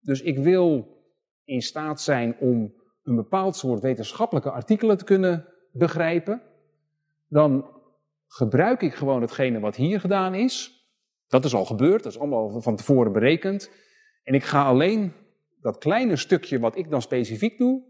dus 0.01 0.23
ik 0.23 0.39
wil 0.39 0.97
in 1.45 1.63
staat 1.63 2.01
zijn 2.01 2.37
om 2.39 2.75
een 3.03 3.17
bepaald 3.17 3.57
soort 3.57 3.81
wetenschappelijke 3.81 4.51
artikelen 4.51 4.97
te 4.97 5.05
kunnen 5.05 5.49
begrijpen, 5.73 6.43
dan 7.29 7.67
gebruik 8.27 8.83
ik 8.83 8.95
gewoon 8.95 9.21
hetgene 9.21 9.61
wat 9.61 9.77
hier 9.77 10.01
gedaan 10.01 10.35
is. 10.35 10.87
Dat 11.29 11.45
is 11.45 11.55
al 11.55 11.65
gebeurd, 11.65 12.03
dat 12.03 12.13
is 12.13 12.19
allemaal 12.19 12.61
van 12.61 12.77
tevoren 12.77 13.13
berekend. 13.13 13.71
En 14.23 14.35
ik 14.35 14.45
ga 14.45 14.65
alleen 14.65 15.13
dat 15.63 15.79
kleine 15.79 16.17
stukje 16.17 16.59
wat 16.59 16.77
ik 16.77 16.91
dan 16.91 17.03
specifiek 17.03 17.59
doe, 17.59 17.83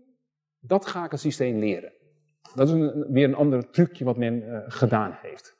dat 0.61 0.87
ga 0.87 1.04
ik 1.04 1.11
het 1.11 1.20
systeem 1.20 1.58
leren. 1.58 1.92
Dat 2.54 2.68
is 2.68 2.74
weer 3.08 3.24
een 3.24 3.35
ander 3.35 3.70
trucje 3.70 4.04
wat 4.04 4.16
men 4.16 4.42
uh, 4.42 4.58
gedaan 4.66 5.18
heeft. 5.22 5.56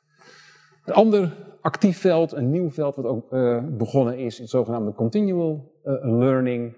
Een 0.85 0.95
ander 0.95 1.37
actief 1.61 1.99
veld, 1.99 2.33
een 2.33 2.51
nieuw 2.51 2.71
veld 2.71 2.97
wat 2.97 3.05
ook 3.05 3.33
uh, 3.33 3.65
begonnen 3.69 4.19
is, 4.19 4.39
het 4.39 4.49
zogenaamde 4.49 4.95
continual 4.95 5.73
uh, 5.85 6.19
learning. 6.19 6.77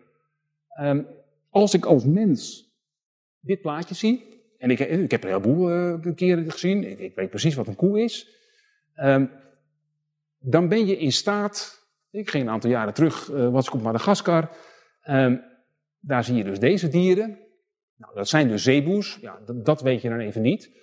Um, 0.80 1.06
als 1.50 1.74
ik 1.74 1.84
als 1.84 2.04
mens 2.04 2.72
dit 3.40 3.60
plaatje 3.60 3.94
zie, 3.94 4.42
en 4.58 4.70
ik, 4.70 4.78
ik 4.78 5.10
heb 5.10 5.24
er 5.24 5.30
een 5.30 5.42
heleboel 5.42 6.14
keren 6.14 6.50
gezien, 6.50 6.84
ik, 6.84 6.98
ik, 6.98 7.14
weet 7.14 7.30
precies 7.30 7.54
wat 7.54 7.66
een 7.66 7.76
koe 7.76 8.00
is, 8.00 8.28
um, 8.96 9.30
dan 10.38 10.68
ben 10.68 10.86
je 10.86 10.96
in 10.96 11.12
staat, 11.12 11.86
ik 12.10 12.30
ging 12.30 12.44
een 12.44 12.50
aantal 12.50 12.70
jaren 12.70 12.94
terug, 12.94 13.26
was 13.26 13.66
ik 13.66 13.74
op 13.74 13.82
Madagaskar, 13.82 14.50
um, 15.04 15.42
daar 16.00 16.24
zie 16.24 16.34
je 16.34 16.44
dus 16.44 16.58
deze 16.58 16.88
dieren. 16.88 17.38
Nou, 17.96 18.14
dat 18.14 18.28
zijn 18.28 18.48
dus 18.48 18.62
zeeboes, 18.62 19.18
ja, 19.20 19.38
dat, 19.62 19.80
weet 19.80 20.02
je 20.02 20.08
dan 20.08 20.18
even 20.18 20.42
niet. 20.42 20.82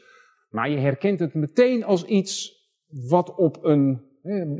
Maar 0.49 0.69
je 0.69 0.77
herkent 0.77 1.19
het 1.19 1.33
meteen 1.33 1.83
als 1.83 2.05
iets 2.05 2.59
wat, 2.87 3.35
op 3.35 3.63
een, 3.63 4.01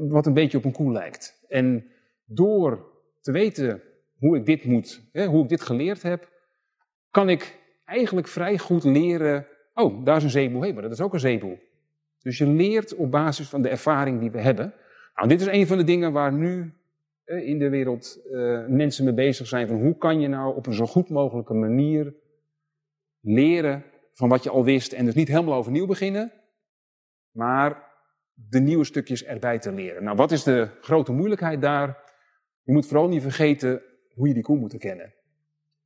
wat 0.10 0.26
een 0.26 0.34
beetje 0.34 0.58
op 0.58 0.66
een 0.66 0.72
koe 0.72 0.92
lijkt. 0.92 1.46
En 1.48 1.86
door 2.26 2.92
te 3.22 3.32
weten 3.32 3.82
hoe 4.18 4.38
ik 4.38 4.46
dit 4.46 4.66
moet, 4.66 5.10
hoe 5.14 5.44
ik 5.44 5.50
dit 5.50 5.62
geleerd 5.62 6.02
heb, 6.02 6.30
kan 7.10 7.30
ik 7.30 7.60
eigenlijk 7.86 8.28
vrij 8.28 8.58
goed 8.58 8.84
leren. 8.84 9.48
Oh, 9.74 10.06
daar 10.06 10.18
is 10.18 10.24
een 10.24 10.30
zeeboe. 10.30 10.66
Hé, 10.66 10.74
maar 10.74 10.82
dat 10.82 10.92
is 10.92 11.02
ook 11.02 11.14
een 11.14 11.20
zeeboe. 11.20 11.60
Dus 12.20 12.38
je 12.38 12.48
leert 12.48 12.96
op 12.96 13.12
basis 13.12 13.50
van 13.50 13.62
de 13.62 13.70
ervaring 13.70 14.20
die 14.20 14.32
we 14.32 14.42
hebben. 14.42 14.74
Nou, 15.16 15.28
dit 15.28 15.42
is 15.42 15.48
een 15.48 15.68
van 15.68 15.78
de 15.78 15.84
dingen 15.84 16.12
waar 16.12 16.34
nu 16.34 16.74
in 17.40 17.60
de 17.60 17.70
wereld 17.70 18.20
uh, 18.32 18.68
mensen 18.68 19.06
mee 19.06 19.14
bezig 19.14 19.48
zijn. 19.48 19.68
Van 19.68 19.82
hoe 19.82 19.98
kan 19.98 20.20
je 20.20 20.28
nou 20.28 20.56
op 20.56 20.66
een 20.66 20.74
zo 20.74 20.86
goed 20.86 21.10
mogelijke 21.10 21.54
manier 21.54 22.14
leren 23.20 23.84
van 24.14 24.30
wat 24.30 24.44
je 24.44 24.50
al 24.50 24.64
wist. 24.64 24.94
En 24.94 25.06
dus 25.06 25.14
niet 25.14 25.28
helemaal 25.28 25.58
overnieuw 25.58 25.86
beginnen, 25.86 26.32
maar 27.32 27.90
de 28.34 28.60
nieuwe 28.60 28.84
stukjes 28.84 29.24
erbij 29.24 29.60
te 29.60 29.72
leren. 29.72 30.04
Nou, 30.04 30.16
wat 30.16 30.32
is 30.32 30.44
de 30.44 30.70
grote 30.82 31.12
moeilijkheid 31.12 31.62
daar? 31.62 31.98
Je 32.64 32.72
moet 32.72 32.86
vooral 32.86 33.08
niet 33.08 33.22
vergeten 33.22 33.82
hoe 34.14 34.28
je 34.28 34.34
die 34.34 34.44
koe 34.44 34.58
moet 34.58 34.72
herkennen. 34.72 35.14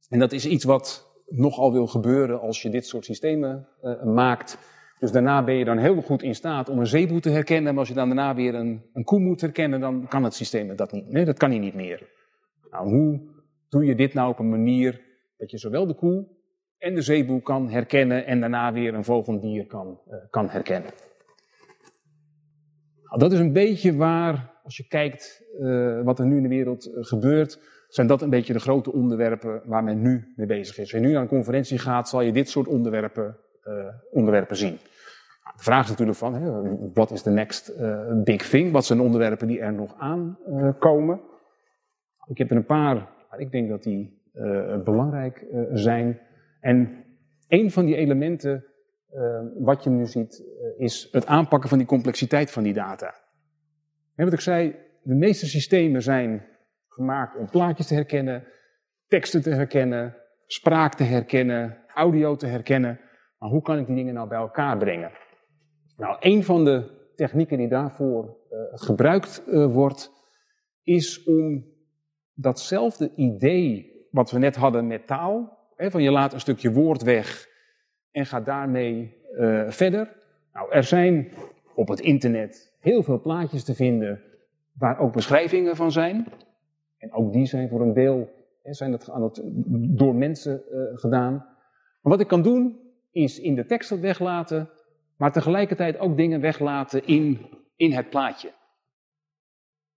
En 0.10 0.20
dat 0.20 0.32
is 0.32 0.46
iets 0.46 0.64
wat 0.64 1.14
nogal 1.26 1.72
wil 1.72 1.88
gebeuren 1.88 2.40
als 2.40 2.62
je 2.62 2.70
dit 2.70 2.86
soort 2.86 3.06
systemen 3.06 3.68
uh, 3.82 4.04
maakt. 4.04 4.58
Dus 5.06 5.14
daarna 5.14 5.44
ben 5.44 5.56
je 5.56 5.66
dan 5.66 5.78
heel 5.78 6.02
goed 6.02 6.24
in 6.24 6.36
staat 6.36 6.70
om 6.70 6.80
een 6.80 6.88
zeeboe 6.88 7.20
te 7.20 7.30
herkennen. 7.30 7.72
Maar 7.72 7.80
als 7.80 7.88
je 7.88 7.94
dan 7.94 8.08
daarna 8.08 8.36
weer 8.36 8.56
een, 8.56 8.82
een 8.94 9.04
koe 9.04 9.20
moet 9.20 9.42
herkennen, 9.42 9.80
dan 9.80 10.08
kan 10.08 10.24
het 10.24 10.34
systeem 10.34 10.76
dat 10.76 10.92
niet. 10.92 11.26
Dat 11.26 11.38
kan 11.38 11.50
hij 11.50 11.60
niet 11.60 11.74
meer. 11.74 12.10
Nou, 12.72 12.90
hoe 12.90 13.22
doe 13.70 13.86
je 13.86 13.96
dit 13.96 14.14
nou 14.14 14.30
op 14.30 14.40
een 14.40 14.50
manier 14.50 15.02
dat 15.38 15.52
je 15.52 15.58
zowel 15.58 15.88
de 15.88 15.96
koe 15.96 16.28
en 16.78 16.96
de 16.96 17.02
zeeboe 17.02 17.42
kan 17.42 17.70
herkennen 17.70 18.26
en 18.26 18.40
daarna 18.40 18.74
weer 18.74 18.94
een 18.94 19.04
vogeldier 19.04 19.66
kan, 19.66 20.00
uh, 20.08 20.16
kan 20.30 20.50
herkennen? 20.50 20.92
Nou, 23.04 23.20
dat 23.20 23.32
is 23.32 23.40
een 23.40 23.54
beetje 23.54 23.96
waar, 23.96 24.60
als 24.64 24.78
je 24.78 24.88
kijkt 24.88 25.44
uh, 25.60 26.02
wat 26.04 26.20
er 26.20 26.26
nu 26.26 26.38
in 26.38 26.44
de 26.44 26.50
wereld 26.50 26.88
uh, 26.88 26.94
gebeurt, 27.00 27.60
zijn 27.88 28.08
dat 28.08 28.22
een 28.22 28.30
beetje 28.30 28.54
de 28.54 28.60
grote 28.60 28.92
onderwerpen 28.92 29.62
waar 29.66 29.84
men 29.84 30.02
nu 30.02 30.34
mee 30.36 30.48
bezig 30.48 30.76
is. 30.76 30.82
Als 30.82 30.92
je 30.92 31.00
nu 31.00 31.12
naar 31.12 31.22
een 31.22 31.28
conferentie 31.28 31.78
gaat, 31.78 32.10
zal 32.10 32.22
je 32.22 32.32
dit 32.32 32.50
soort 32.50 32.68
onderwerpen 32.68 33.38
onderwerpen 34.12 34.56
zien. 34.56 34.78
De 35.54 35.64
vraag 35.64 35.84
is 35.84 35.90
natuurlijk 35.90 36.18
van, 36.18 36.94
wat 36.94 37.12
is 37.12 37.24
de 37.24 37.30
next 37.30 37.74
uh, 37.80 38.24
big 38.24 38.50
thing? 38.50 38.72
Wat 38.72 38.86
zijn 38.86 39.00
de 39.00 39.06
onderwerpen 39.06 39.48
die 39.48 39.60
er 39.60 39.74
nog 39.74 39.96
aankomen? 39.98 41.16
Uh, 41.16 42.28
ik 42.28 42.38
heb 42.38 42.50
er 42.50 42.56
een 42.56 42.66
paar, 42.66 42.96
maar 43.30 43.40
ik 43.40 43.52
denk 43.52 43.70
dat 43.70 43.84
die 43.84 44.24
belangrijk 44.84 45.46
zijn. 45.74 46.20
En 46.60 47.04
een 47.48 47.72
van 47.72 47.86
die 47.86 47.96
elementen, 47.96 48.66
wat 49.58 49.84
je 49.84 49.90
nu 49.90 50.06
ziet, 50.06 50.44
is 50.78 51.08
het 51.12 51.26
aanpakken 51.26 51.70
van 51.70 51.78
die 51.78 51.88
complexiteit 51.88 52.52
van 52.52 52.64
die 52.64 52.74
data. 52.74 53.16
Wat 54.16 54.34
ik 54.34 54.40
zei, 54.40 54.76
de 55.02 55.16
meeste 55.16 55.46
systemen 55.46 56.02
zijn 56.02 56.46
gemaakt 56.88 57.38
om 57.38 57.50
plaatjes 57.50 57.88
te 57.88 57.94
herkennen, 57.94 58.44
teksten 59.08 59.42
te 59.42 59.50
herkennen, 59.50 60.16
spraak 60.46 60.94
te 60.94 61.04
herkennen, 61.04 61.78
audio 61.94 62.36
te 62.36 62.48
herkennen. 62.48 63.00
Maar 63.40 63.50
hoe 63.50 63.62
kan 63.62 63.80
ik 63.80 63.86
die 63.86 63.96
dingen 63.96 64.14
nou 64.14 64.28
bij 64.28 64.38
elkaar 64.38 64.78
brengen? 64.78 65.12
Nou, 65.98 66.18
een 66.20 66.44
van 66.44 66.66
de 66.66 66.90
technieken 67.16 67.58
die 67.58 67.68
daarvoor 67.68 68.38
uh, 68.52 68.60
gebruikt 68.72 69.44
uh, 69.48 69.74
wordt, 69.74 70.12
is 70.84 71.24
om 71.24 71.66
datzelfde 72.34 73.12
idee 73.16 73.94
wat 74.12 74.32
we 74.32 74.40
net 74.40 74.56
hadden 74.56 74.88
met 74.88 75.08
taal, 75.08 75.58
hè, 75.76 75.92
van 75.92 76.04
je 76.04 76.12
laat 76.12 76.34
een 76.34 76.40
stukje 76.40 76.72
woord 76.72 77.04
weg 77.04 77.48
en 78.12 78.26
gaat 78.26 78.46
daarmee 78.46 79.18
uh, 79.38 79.70
verder. 79.70 80.14
Nou, 80.54 80.72
er 80.72 80.84
zijn 80.84 81.32
op 81.76 81.88
het 81.88 82.00
internet 82.00 82.74
heel 82.80 83.04
veel 83.04 83.22
plaatjes 83.22 83.64
te 83.64 83.76
vinden 83.76 84.22
waar 84.74 85.00
ook 85.00 85.14
beschrijvingen 85.14 85.76
van 85.76 85.92
zijn. 85.92 86.28
En 86.98 87.14
ook 87.14 87.34
die 87.34 87.46
zijn 87.46 87.70
voor 87.70 87.82
een 87.82 87.94
deel 87.94 88.30
hè, 88.62 88.74
zijn 88.74 88.92
dat 88.92 89.42
door 89.96 90.16
mensen 90.16 90.62
gedaan. 90.94 91.34
Maar 91.34 92.12
wat 92.12 92.20
ik 92.20 92.28
kan 92.28 92.42
doen, 92.42 92.80
is 93.12 93.40
in 93.40 93.56
de 93.56 93.66
tekst 93.66 94.00
weglaten, 94.00 94.70
maar 95.18 95.32
tegelijkertijd 95.32 96.00
ook 96.00 96.18
dingen 96.18 96.42
weglaten 96.42 97.06
in, 97.06 97.46
in 97.76 97.92
het 97.92 98.10
plaatje. 98.10 98.52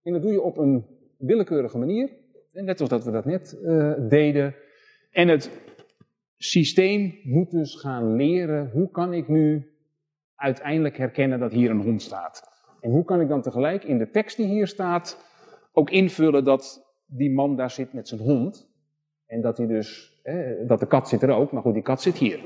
En 0.02 0.12
dat 0.12 0.22
doe 0.22 0.32
je 0.32 0.42
op 0.42 0.58
een 0.58 0.86
willekeurige 1.18 1.78
manier, 1.78 2.10
net 2.52 2.76
zoals 2.76 2.92
dat 2.92 3.04
we 3.04 3.10
dat 3.10 3.24
net 3.24 3.58
uh, 3.62 3.92
deden. 4.08 4.54
En 5.10 5.28
het 5.28 5.50
systeem 6.36 7.20
moet 7.22 7.50
dus 7.50 7.74
gaan 7.74 8.16
leren, 8.16 8.70
hoe 8.70 8.90
kan 8.90 9.12
ik 9.12 9.28
nu 9.28 9.72
uiteindelijk 10.34 10.96
herkennen 10.96 11.38
dat 11.38 11.52
hier 11.52 11.70
een 11.70 11.82
hond 11.82 12.02
staat? 12.02 12.42
En 12.80 12.90
hoe 12.90 13.04
kan 13.04 13.20
ik 13.20 13.28
dan 13.28 13.42
tegelijk 13.42 13.84
in 13.84 13.98
de 13.98 14.10
tekst 14.10 14.36
die 14.36 14.46
hier 14.46 14.66
staat 14.66 15.26
ook 15.72 15.90
invullen 15.90 16.44
dat 16.44 16.94
die 17.06 17.30
man 17.30 17.56
daar 17.56 17.70
zit 17.70 17.92
met 17.92 18.08
zijn 18.08 18.20
hond? 18.20 18.68
En 19.26 19.40
dat 19.40 19.56
hij 19.56 19.66
dus, 19.66 20.20
dat 20.66 20.80
de 20.80 20.86
kat 20.86 21.08
zit 21.08 21.22
er 21.22 21.30
ook, 21.30 21.52
maar 21.52 21.62
goed, 21.62 21.74
die 21.74 21.82
kat 21.82 22.02
zit 22.02 22.16
hier. 22.16 22.40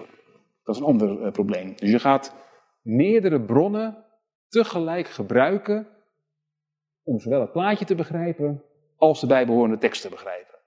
Dat 0.65 0.75
is 0.75 0.81
een 0.81 0.87
ander 0.87 1.21
uh, 1.21 1.31
probleem. 1.33 1.73
Dus 1.77 1.91
je 1.91 1.99
gaat 1.99 2.35
meerdere 2.83 3.40
bronnen 3.40 4.05
tegelijk 4.49 5.07
gebruiken 5.07 5.88
om 7.03 7.18
zowel 7.18 7.40
het 7.40 7.53
plaatje 7.53 7.85
te 7.85 7.95
begrijpen 7.95 8.62
als 8.97 9.21
de 9.21 9.27
bijbehorende 9.27 9.79
tekst 9.79 10.03
te 10.03 10.09
begrijpen. 10.09 10.59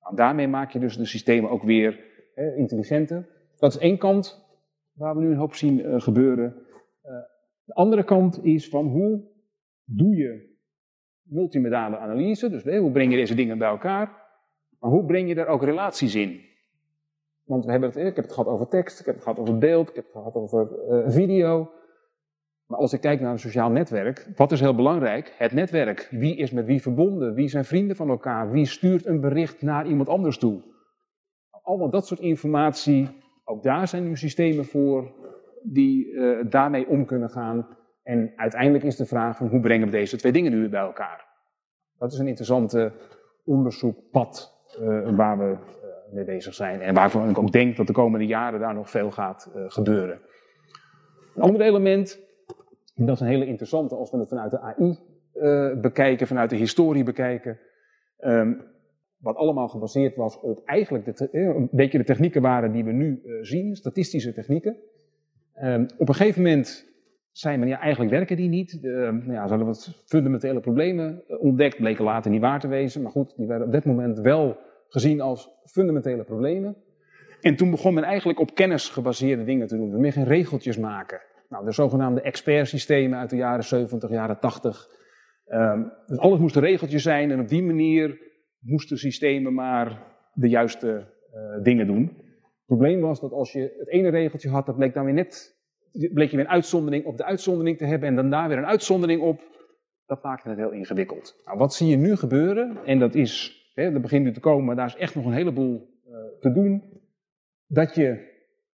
Nou, 0.00 0.16
daarmee 0.16 0.48
maak 0.48 0.70
je 0.70 0.78
dus 0.78 0.96
de 0.96 1.04
systemen 1.04 1.50
ook 1.50 1.62
weer 1.62 2.04
hè, 2.34 2.54
intelligenter. 2.54 3.28
Dat 3.56 3.74
is 3.74 3.78
één 3.78 3.98
kant 3.98 4.48
waar 4.92 5.14
we 5.14 5.20
nu 5.20 5.30
een 5.30 5.36
hoop 5.36 5.54
zien 5.54 5.78
uh, 5.78 6.00
gebeuren. 6.00 6.54
Uh, 7.04 7.12
de 7.64 7.74
andere 7.74 8.04
kant 8.04 8.44
is 8.44 8.68
van 8.68 8.86
hoe 8.86 9.28
doe 9.84 10.16
je 10.16 10.58
multimodale 11.22 11.98
analyse, 11.98 12.50
dus 12.50 12.62
hoe 12.62 12.90
breng 12.90 13.10
je 13.10 13.16
deze 13.16 13.34
dingen 13.34 13.58
bij 13.58 13.68
elkaar, 13.68 14.06
maar 14.78 14.90
hoe 14.90 15.04
breng 15.04 15.28
je 15.28 15.34
daar 15.34 15.46
ook 15.46 15.62
relaties 15.62 16.14
in? 16.14 16.49
Want 17.50 17.64
we 17.64 17.70
hebben 17.70 17.88
het, 17.88 17.98
ik 17.98 18.16
heb 18.16 18.24
het 18.24 18.32
gehad 18.32 18.48
over 18.48 18.68
tekst, 18.68 19.00
ik 19.00 19.06
heb 19.06 19.14
het 19.14 19.24
gehad 19.24 19.38
over 19.38 19.58
beeld, 19.58 19.88
ik 19.88 19.94
heb 19.94 20.04
het 20.04 20.12
gehad 20.12 20.34
over 20.34 20.68
uh, 20.88 21.10
video. 21.10 21.70
Maar 22.66 22.78
als 22.78 22.92
ik 22.92 23.00
kijk 23.00 23.20
naar 23.20 23.32
een 23.32 23.38
sociaal 23.38 23.70
netwerk, 23.70 24.28
wat 24.36 24.52
is 24.52 24.60
heel 24.60 24.74
belangrijk? 24.74 25.34
Het 25.38 25.52
netwerk. 25.52 26.08
Wie 26.10 26.36
is 26.36 26.50
met 26.50 26.66
wie 26.66 26.82
verbonden? 26.82 27.34
Wie 27.34 27.48
zijn 27.48 27.64
vrienden 27.64 27.96
van 27.96 28.08
elkaar? 28.08 28.50
Wie 28.50 28.66
stuurt 28.66 29.06
een 29.06 29.20
bericht 29.20 29.62
naar 29.62 29.86
iemand 29.86 30.08
anders 30.08 30.38
toe? 30.38 30.62
Allemaal 31.62 31.90
dat 31.90 32.06
soort 32.06 32.20
informatie. 32.20 33.08
Ook 33.44 33.62
daar 33.62 33.88
zijn 33.88 34.04
nu 34.04 34.16
systemen 34.16 34.64
voor 34.64 35.12
die 35.62 36.06
uh, 36.06 36.44
daarmee 36.50 36.88
om 36.88 37.04
kunnen 37.04 37.30
gaan. 37.30 37.66
En 38.02 38.32
uiteindelijk 38.36 38.84
is 38.84 38.96
de 38.96 39.06
vraag 39.06 39.38
hoe 39.38 39.60
brengen 39.60 39.86
we 39.86 39.92
deze 39.92 40.16
twee 40.16 40.32
dingen 40.32 40.52
nu 40.52 40.68
bij 40.68 40.80
elkaar? 40.80 41.26
Dat 41.98 42.12
is 42.12 42.18
een 42.18 42.28
interessante 42.28 42.92
onderzoekpad 43.44 44.58
uh, 44.80 45.16
waar 45.16 45.38
we 45.38 45.56
mee 46.12 46.24
bezig 46.24 46.54
zijn. 46.54 46.80
En 46.80 46.94
waarvan 46.94 47.28
ik 47.28 47.38
ook 47.38 47.52
denk 47.52 47.76
dat 47.76 47.86
de 47.86 47.92
komende 47.92 48.26
jaren 48.26 48.60
daar 48.60 48.74
nog 48.74 48.90
veel 48.90 49.10
gaat 49.10 49.50
uh, 49.56 49.64
gebeuren. 49.66 50.20
Een 51.34 51.42
ander 51.42 51.60
element, 51.60 52.20
en 52.96 53.06
dat 53.06 53.14
is 53.14 53.20
een 53.20 53.26
hele 53.26 53.46
interessante 53.46 53.94
als 53.94 54.10
we 54.10 54.18
het 54.18 54.28
vanuit 54.28 54.50
de 54.50 54.60
AI 54.60 54.98
uh, 55.34 55.70
eh, 55.70 55.80
bekijken, 55.80 56.26
vanuit 56.26 56.50
de 56.50 56.56
historie 56.56 57.04
bekijken. 57.04 57.58
Um, 58.20 58.68
wat 59.18 59.36
allemaal 59.36 59.68
gebaseerd 59.68 60.16
was 60.16 60.40
op 60.40 60.62
eigenlijk 60.64 61.04
de, 61.04 61.28
uh, 61.32 61.46
een 61.46 61.68
beetje 61.70 61.98
de 61.98 62.04
technieken 62.04 62.42
waren 62.42 62.72
die 62.72 62.84
we 62.84 62.92
nu 62.92 63.22
zien, 63.40 63.76
statistische 63.76 64.32
technieken. 64.32 64.76
Um, 65.62 65.86
op 65.98 66.08
een 66.08 66.14
gegeven 66.14 66.42
moment 66.42 66.90
zei 67.32 67.56
men, 67.56 67.68
ja, 67.68 67.80
eigenlijk 67.80 68.10
werken 68.10 68.36
die 68.36 68.48
niet. 68.48 68.78
Uh, 68.82 68.92
nou 68.92 69.32
ja, 69.32 69.42
ze 69.42 69.48
hadden 69.48 69.66
wat 69.66 70.02
fundamentele 70.06 70.60
problemen 70.60 71.22
ontdekt, 71.40 71.76
bleken 71.76 72.04
later 72.04 72.30
niet 72.30 72.40
waar 72.40 72.60
te 72.60 72.68
wezen. 72.68 73.02
Maar 73.02 73.10
goed, 73.10 73.36
die 73.36 73.46
werden 73.46 73.66
op 73.66 73.72
dat 73.72 73.84
moment 73.84 74.18
wel 74.18 74.56
gezien 74.90 75.20
als 75.20 75.50
fundamentele 75.64 76.24
problemen. 76.24 76.76
En 77.40 77.56
toen 77.56 77.70
begon 77.70 77.94
men 77.94 78.04
eigenlijk 78.04 78.40
op 78.40 78.54
kennis 78.54 78.88
gebaseerde 78.88 79.44
dingen 79.44 79.66
te 79.66 79.76
doen. 79.76 79.90
Dus 79.90 80.00
meer 80.00 80.12
geen 80.12 80.24
regeltjes 80.24 80.76
maken. 80.76 81.20
Nou, 81.48 81.64
de 81.64 81.72
zogenaamde 81.72 82.20
expertsystemen 82.20 83.18
uit 83.18 83.30
de 83.30 83.36
jaren 83.36 83.64
70, 83.64 84.10
jaren 84.10 84.38
80. 84.38 84.88
Um, 85.46 85.92
dus 86.06 86.18
alles 86.18 86.38
moest 86.38 86.56
een 86.56 86.62
regeltje 86.62 86.98
zijn 86.98 87.30
en 87.30 87.40
op 87.40 87.48
die 87.48 87.62
manier 87.62 88.18
moesten 88.58 88.98
systemen 88.98 89.54
maar 89.54 90.02
de 90.32 90.48
juiste 90.48 90.88
uh, 91.34 91.62
dingen 91.62 91.86
doen. 91.86 92.02
Het 92.02 92.66
probleem 92.66 93.00
was 93.00 93.20
dat 93.20 93.32
als 93.32 93.52
je 93.52 93.74
het 93.78 93.88
ene 93.88 94.08
regeltje 94.08 94.48
had, 94.48 94.66
dat 94.66 94.76
bleek 94.76 94.94
dan 94.94 95.04
weer 95.04 95.14
net, 95.14 95.56
bleek 96.12 96.30
je 96.30 96.36
weer 96.36 96.44
een 96.44 96.50
uitzondering 96.50 97.04
op 97.04 97.16
de 97.16 97.24
uitzondering 97.24 97.78
te 97.78 97.84
hebben 97.84 98.08
en 98.08 98.16
dan 98.16 98.30
daar 98.30 98.48
weer 98.48 98.58
een 98.58 98.66
uitzondering 98.66 99.22
op. 99.22 99.40
Dat 100.06 100.22
maakte 100.22 100.48
het 100.48 100.58
heel 100.58 100.72
ingewikkeld. 100.72 101.40
Nou, 101.44 101.58
wat 101.58 101.74
zie 101.74 101.88
je 101.88 101.96
nu 101.96 102.16
gebeuren? 102.16 102.78
En 102.84 102.98
dat 102.98 103.14
is 103.14 103.59
hè, 103.74 103.82
er 103.82 104.00
begint 104.00 104.24
nu 104.24 104.32
te 104.32 104.40
komen, 104.40 104.64
maar 104.64 104.76
daar 104.76 104.86
is 104.86 104.96
echt 104.96 105.14
nog 105.14 105.24
een 105.24 105.32
heleboel 105.32 105.88
uh, 106.08 106.14
te 106.40 106.52
doen. 106.52 106.82
Dat 107.66 107.94
je 107.94 108.28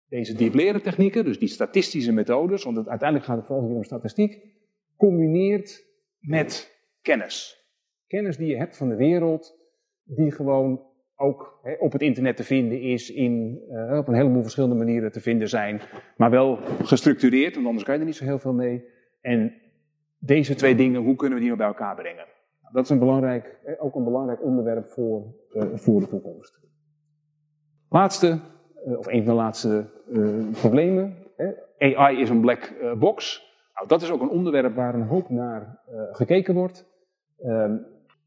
deze 0.08 0.34
deep 0.34 0.54
leren 0.54 0.82
technieken, 0.82 1.24
dus 1.24 1.38
die 1.38 1.48
statistische 1.48 2.12
methodes, 2.12 2.64
want 2.64 2.76
het, 2.76 2.88
uiteindelijk 2.88 3.28
gaat 3.28 3.38
het 3.38 3.46
vooral 3.46 3.66
hier 3.66 3.76
om 3.76 3.84
statistiek, 3.84 4.38
combineert 4.96 5.86
met 6.18 6.80
kennis. 7.02 7.66
Kennis 8.06 8.36
die 8.36 8.48
je 8.48 8.56
hebt 8.56 8.76
van 8.76 8.88
de 8.88 8.96
wereld, 8.96 9.58
die 10.04 10.30
gewoon 10.30 10.90
ook 11.16 11.60
hè, 11.62 11.72
op 11.72 11.92
het 11.92 12.02
internet 12.02 12.36
te 12.36 12.44
vinden 12.44 12.80
is, 12.80 13.10
in, 13.10 13.62
uh, 13.68 13.98
op 13.98 14.08
een 14.08 14.14
heleboel 14.14 14.42
verschillende 14.42 14.74
manieren 14.74 15.12
te 15.12 15.20
vinden 15.20 15.48
zijn, 15.48 15.80
maar 16.16 16.30
wel 16.30 16.56
gestructureerd, 16.82 17.54
want 17.54 17.66
anders 17.66 17.84
kan 17.84 17.94
je 17.94 18.00
er 18.00 18.06
niet 18.06 18.16
zo 18.16 18.24
heel 18.24 18.38
veel 18.38 18.52
mee. 18.52 18.84
En 19.20 19.54
deze 20.18 20.54
twee 20.54 20.74
dingen, 20.74 21.02
hoe 21.02 21.16
kunnen 21.16 21.38
we 21.38 21.44
die 21.44 21.54
nou 21.54 21.62
bij 21.62 21.72
elkaar 21.72 21.94
brengen? 21.94 22.26
Dat 22.72 22.84
is 22.84 22.90
een 22.90 22.98
belangrijk, 22.98 23.58
ook 23.78 23.94
een 23.94 24.04
belangrijk 24.04 24.42
onderwerp 24.42 24.86
voor, 24.86 25.34
uh, 25.52 25.64
voor 25.74 26.00
de 26.00 26.08
toekomst. 26.08 26.60
Laatste, 27.88 28.38
uh, 28.86 28.98
of 28.98 29.06
een 29.06 29.24
van 29.24 29.34
de 29.34 29.40
laatste 29.40 29.86
problemen. 30.60 31.16
AI 31.78 32.20
is 32.20 32.28
een 32.28 32.40
black 32.40 32.74
box. 32.98 33.50
Nou, 33.74 33.88
dat 33.88 34.02
is 34.02 34.10
ook 34.10 34.20
een 34.20 34.28
onderwerp 34.28 34.74
waar 34.74 34.94
een 34.94 35.06
hoop 35.06 35.28
naar 35.28 35.80
gekeken 36.12 36.54
wordt. 36.54 36.86
Ehm, 37.38 37.76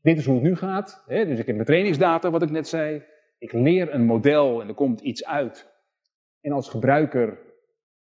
dit 0.01 0.17
is 0.17 0.25
hoe 0.25 0.35
het 0.35 0.43
nu 0.43 0.55
gaat. 0.55 1.03
Dus 1.07 1.39
ik 1.39 1.45
heb 1.45 1.55
mijn 1.55 1.67
trainingsdata, 1.67 2.29
wat 2.29 2.41
ik 2.41 2.51
net 2.51 2.67
zei. 2.67 3.03
Ik 3.37 3.53
leer 3.53 3.93
een 3.93 4.05
model 4.05 4.61
en 4.61 4.67
er 4.67 4.73
komt 4.73 5.01
iets 5.01 5.25
uit. 5.25 5.73
En 6.41 6.51
als 6.51 6.69
gebruiker 6.69 7.37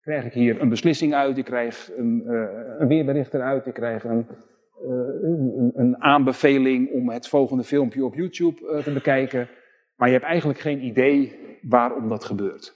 krijg 0.01 0.25
ik 0.25 0.33
hier 0.33 0.61
een 0.61 0.69
beslissing 0.69 1.13
uit, 1.13 1.37
ik 1.37 1.45
krijg 1.45 1.91
een, 1.97 2.23
uh, 2.25 2.49
een 2.77 2.87
weerbericht 2.87 3.33
eruit, 3.33 3.65
ik 3.65 3.73
krijg 3.73 4.03
een, 4.03 4.27
een, 4.81 5.71
een, 5.75 6.01
aanbeveling 6.01 6.91
om 6.91 7.09
het 7.09 7.27
volgende 7.27 7.63
filmpje 7.63 8.05
op 8.05 8.15
YouTube 8.15 8.61
uh, 8.61 8.83
te 8.83 8.93
bekijken. 8.93 9.49
Maar 9.95 10.07
je 10.07 10.13
hebt 10.13 10.25
eigenlijk 10.25 10.59
geen 10.59 10.83
idee 10.83 11.39
waarom 11.61 12.09
dat 12.09 12.23
gebeurt. 12.23 12.73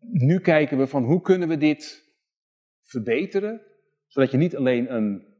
Nu 0.00 0.40
kijken 0.40 0.78
we 0.78 0.86
van 0.86 1.04
hoe 1.04 1.20
kunnen 1.20 1.48
we 1.48 1.56
dit 1.56 2.04
verbeteren, 2.82 3.60
zodat 4.06 4.30
je 4.30 4.36
niet 4.36 4.56
alleen 4.56 4.94
een 4.94 5.34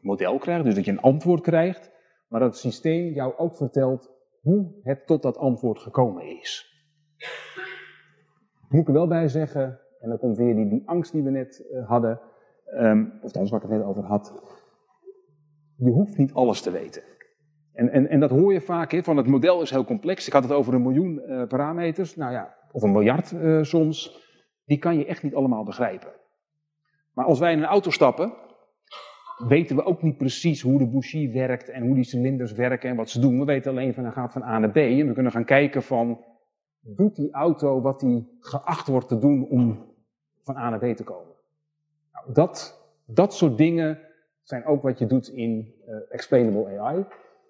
model 0.00 0.38
krijgt, 0.38 0.64
dus 0.64 0.74
dat 0.74 0.84
je 0.84 0.90
een 0.90 1.00
antwoord 1.00 1.40
krijgt, 1.40 1.90
maar 2.28 2.40
dat 2.40 2.50
het 2.50 2.58
systeem 2.58 3.12
jou 3.12 3.36
ook 3.36 3.56
vertelt 3.56 4.10
hoe 4.40 4.80
het 4.82 5.06
tot 5.06 5.22
dat 5.22 5.36
antwoord 5.36 5.78
gekomen 5.78 6.40
is. 6.40 6.76
Moet 8.68 8.80
ik 8.80 8.86
er 8.86 8.92
wel 8.92 9.08
bij 9.08 9.28
zeggen, 9.28 9.80
en 10.00 10.08
dan 10.08 10.18
komt 10.18 10.36
weer 10.36 10.54
die, 10.54 10.68
die 10.68 10.82
angst 10.88 11.12
die 11.12 11.22
we 11.22 11.30
net 11.30 11.68
uh, 11.72 11.88
hadden, 11.88 12.20
um, 12.74 13.12
of 13.16 13.22
althans 13.22 13.50
waar 13.50 13.62
ik 13.62 13.68
het 13.68 13.78
net 13.78 13.86
over 13.86 14.04
had, 14.04 14.32
je 15.76 15.90
hoeft 15.90 16.16
niet 16.16 16.32
alles 16.32 16.60
te 16.60 16.70
weten. 16.70 17.02
En, 17.72 17.90
en, 17.90 18.08
en 18.08 18.20
dat 18.20 18.30
hoor 18.30 18.52
je 18.52 18.60
vaak, 18.60 18.92
he, 18.92 19.02
van 19.02 19.16
het 19.16 19.26
model 19.26 19.62
is 19.62 19.70
heel 19.70 19.84
complex. 19.84 20.26
Ik 20.26 20.32
had 20.32 20.42
het 20.42 20.52
over 20.52 20.74
een 20.74 20.82
miljoen 20.82 21.22
uh, 21.26 21.46
parameters, 21.46 22.16
nou 22.16 22.32
ja, 22.32 22.54
of 22.72 22.82
een 22.82 22.92
miljard 22.92 23.30
uh, 23.30 23.62
soms. 23.62 24.26
Die 24.64 24.78
kan 24.78 24.98
je 24.98 25.06
echt 25.06 25.22
niet 25.22 25.34
allemaal 25.34 25.64
begrijpen. 25.64 26.12
Maar 27.14 27.24
als 27.24 27.38
wij 27.38 27.52
in 27.52 27.58
een 27.58 27.64
auto 27.64 27.90
stappen, 27.90 28.32
weten 29.48 29.76
we 29.76 29.84
ook 29.84 30.02
niet 30.02 30.16
precies 30.16 30.62
hoe 30.62 30.78
de 30.78 30.88
bougie 30.88 31.32
werkt 31.32 31.68
en 31.68 31.82
hoe 31.82 31.94
die 31.94 32.04
cilinders 32.04 32.52
werken 32.52 32.90
en 32.90 32.96
wat 32.96 33.10
ze 33.10 33.20
doen. 33.20 33.38
We 33.38 33.44
weten 33.44 33.70
alleen 33.70 33.94
van 33.94 34.04
hij 34.04 34.12
gaat 34.12 34.32
van 34.32 34.42
A 34.42 34.58
naar 34.58 34.70
B 34.70 34.76
en 34.76 35.06
we 35.06 35.12
kunnen 35.12 35.32
gaan 35.32 35.44
kijken 35.44 35.82
van 35.82 36.24
doet 36.80 37.16
die 37.16 37.32
auto 37.32 37.80
wat 37.80 38.00
die 38.00 38.36
geacht 38.40 38.88
wordt 38.88 39.08
te 39.08 39.18
doen 39.18 39.48
om 39.48 39.94
van 40.42 40.56
A 40.56 40.70
naar 40.70 40.78
B 40.78 40.96
te 40.96 41.04
komen. 41.04 41.34
Dat, 42.32 42.82
dat 43.06 43.34
soort 43.34 43.56
dingen 43.56 43.98
zijn 44.42 44.64
ook 44.64 44.82
wat 44.82 44.98
je 44.98 45.06
doet 45.06 45.28
in 45.28 45.74
uh, 45.86 45.96
explainable 46.08 46.78
AI. 46.78 47.04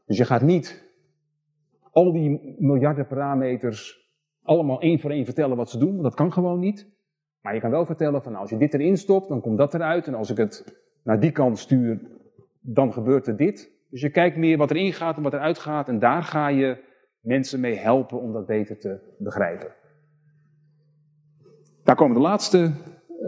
Dus 0.06 0.16
je 0.16 0.24
gaat 0.24 0.42
niet 0.42 0.86
al 1.90 2.12
die 2.12 2.56
miljarden 2.58 3.06
parameters 3.06 4.08
allemaal 4.42 4.80
één 4.80 4.98
voor 4.98 5.10
één 5.10 5.24
vertellen 5.24 5.56
wat 5.56 5.70
ze 5.70 5.78
doen, 5.78 6.02
dat 6.02 6.14
kan 6.14 6.32
gewoon 6.32 6.58
niet. 6.58 6.96
Maar 7.40 7.54
je 7.54 7.60
kan 7.60 7.70
wel 7.70 7.86
vertellen 7.86 8.22
van 8.22 8.34
als 8.34 8.50
je 8.50 8.56
dit 8.56 8.74
erin 8.74 8.96
stopt, 8.96 9.28
dan 9.28 9.40
komt 9.40 9.58
dat 9.58 9.74
eruit. 9.74 10.06
En 10.06 10.14
als 10.14 10.30
ik 10.30 10.36
het 10.36 10.82
naar 11.02 11.20
die 11.20 11.32
kant 11.32 11.58
stuur, 11.58 12.00
dan 12.60 12.92
gebeurt 12.92 13.26
er 13.26 13.36
dit. 13.36 13.70
Dus 13.90 14.00
je 14.00 14.10
kijkt 14.10 14.36
meer 14.36 14.56
wat 14.56 14.70
erin 14.70 14.92
gaat 14.92 15.16
en 15.16 15.22
wat 15.22 15.32
eruit 15.32 15.58
gaat. 15.58 15.88
En 15.88 15.98
daar 15.98 16.22
ga 16.22 16.48
je 16.48 16.84
mensen 17.20 17.60
mee 17.60 17.76
helpen 17.76 18.20
om 18.20 18.32
dat 18.32 18.46
beter 18.46 18.78
te 18.78 19.14
begrijpen. 19.18 19.74
Daar 21.84 21.96
komen 21.96 22.16
de 22.16 22.22
laatste 22.22 22.72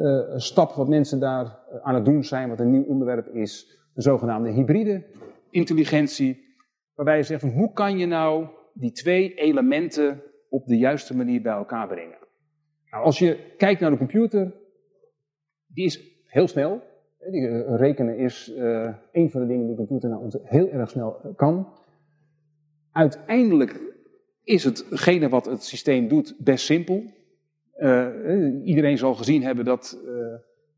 uh, 0.01 0.37
stap 0.37 0.73
wat 0.73 0.89
mensen 0.89 1.21
daar 1.21 1.45
eh, 1.45 1.79
aan 1.83 1.95
het 1.95 2.05
doen 2.05 2.25
zijn, 2.25 2.49
wat 2.49 2.61
een 2.61 2.71
nieuw 2.71 2.85
onderwerp 2.85 3.27
is, 3.27 3.79
de 3.95 4.03
zogenaamde 4.03 4.51
hybride 4.51 5.05
intelligentie. 5.51 6.49
Waarbij 6.95 7.17
je 7.17 7.23
zegt 7.23 7.41
van 7.41 7.51
hoe 7.51 7.73
kan 7.73 7.99
je 7.99 8.07
nou 8.07 8.47
die 8.75 8.93
twee 8.93 9.35
elementen 9.35 10.23
op 10.49 10.67
de 10.67 10.79
juiste 10.79 11.17
manier 11.17 11.43
bij 11.43 11.53
elkaar 11.53 11.89
brengen. 11.89 12.19
Nou, 12.91 13.05
als 13.05 13.19
je 13.19 13.55
kijkt 13.57 13.81
naar 13.81 13.91
de 13.91 13.97
computer, 13.97 14.55
die 15.67 15.85
is 15.85 16.23
heel 16.27 16.49
snel. 16.49 16.83
Uh, 17.31 17.77
rekenen 17.77 18.17
is 18.17 18.53
een 19.13 19.31
van 19.31 19.41
de 19.41 19.47
dingen 19.47 19.67
die 19.67 19.77
de 19.77 19.87
computer 19.87 20.09
nou 20.09 20.31
heel 20.43 20.69
erg 20.69 20.91
snel 20.91 21.35
kan. 21.37 21.69
Uiteindelijk 22.93 23.81
is 24.45 24.65
hetgene 24.65 25.29
wat 25.29 25.47
het 25.47 25.65
systeem 25.65 26.09
doet 26.09 26.35
best 26.39 26.65
simpel. 26.65 27.03
Uh, 27.81 28.67
iedereen 28.67 28.99
zal 28.99 29.15
gezien 29.15 29.43
hebben 29.43 29.65
dat 29.65 29.99